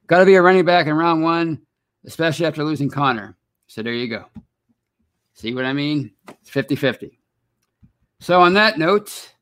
"Got 0.09 0.19
to 0.19 0.27
be 0.27 0.35
a 0.35 0.43
running 0.43 0.67
back 0.67 0.87
in 0.87 0.95
round 0.95 1.23
one, 1.23 1.63
especially 2.05 2.45
after 2.45 2.65
losing 2.65 2.91
Conner." 2.91 3.35
So 3.67 3.83
there 3.83 3.95
you 3.95 4.09
go. 4.09 4.27
See 5.33 5.55
what 5.55 5.65
I 5.65 5.73
mean? 5.73 6.13
It's 6.29 6.51
50 6.51 6.77
50. 6.77 7.18
So, 8.21 8.41
on 8.41 8.55
that 8.55 8.79
note, 8.79 9.33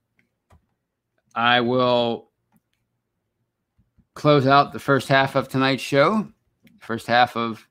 I 1.35 1.61
will 1.61 2.31
close 4.15 4.47
out 4.47 4.73
the 4.73 4.79
first 4.79 5.09
half 5.09 5.35
of 5.35 5.49
tonight's 5.49 5.83
show, 5.83 6.29
first 6.81 7.07
half 7.07 7.37
of 7.37 7.67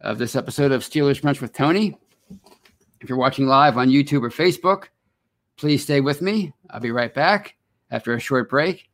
of 0.00 0.18
this 0.18 0.34
episode 0.34 0.72
of 0.72 0.82
Steelers 0.82 1.20
Brunch 1.20 1.40
with 1.40 1.52
Tony. 1.52 1.96
If 3.00 3.08
you're 3.08 3.18
watching 3.18 3.46
live 3.46 3.76
on 3.78 3.88
YouTube 3.88 4.22
or 4.22 4.30
Facebook, 4.30 4.86
please 5.56 5.82
stay 5.82 6.00
with 6.00 6.22
me. 6.22 6.52
I'll 6.70 6.80
be 6.80 6.90
right 6.90 7.12
back 7.12 7.56
after 7.90 8.14
a 8.14 8.20
short 8.20 8.48
break. 8.48 8.88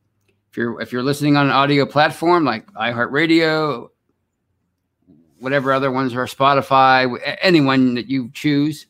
If 0.49 0.57
you're 0.57 0.81
if 0.81 0.91
you're 0.91 1.03
listening 1.03 1.37
on 1.37 1.45
an 1.45 1.51
audio 1.51 1.85
platform 1.85 2.43
like 2.43 2.65
iHeartRadio, 2.73 3.89
whatever 5.39 5.73
other 5.73 5.91
ones 5.91 6.15
are, 6.15 6.25
Spotify, 6.25 7.37
anyone 7.41 7.93
that 7.95 8.09
you 8.09 8.31
choose. 8.33 8.87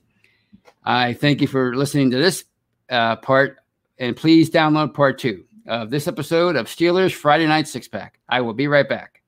I 0.89 1.13
thank 1.13 1.39
you 1.39 1.45
for 1.45 1.75
listening 1.75 2.09
to 2.09 2.17
this 2.17 2.45
uh, 2.89 3.17
part, 3.17 3.57
and 3.99 4.17
please 4.17 4.49
download 4.49 4.95
part 4.95 5.19
two 5.19 5.43
of 5.67 5.91
this 5.91 6.07
episode 6.07 6.55
of 6.55 6.65
Steelers 6.65 7.13
Friday 7.13 7.45
Night 7.45 7.67
Six 7.67 7.87
Pack. 7.87 8.19
I 8.27 8.41
will 8.41 8.55
be 8.55 8.67
right 8.67 8.89
back. 8.89 9.18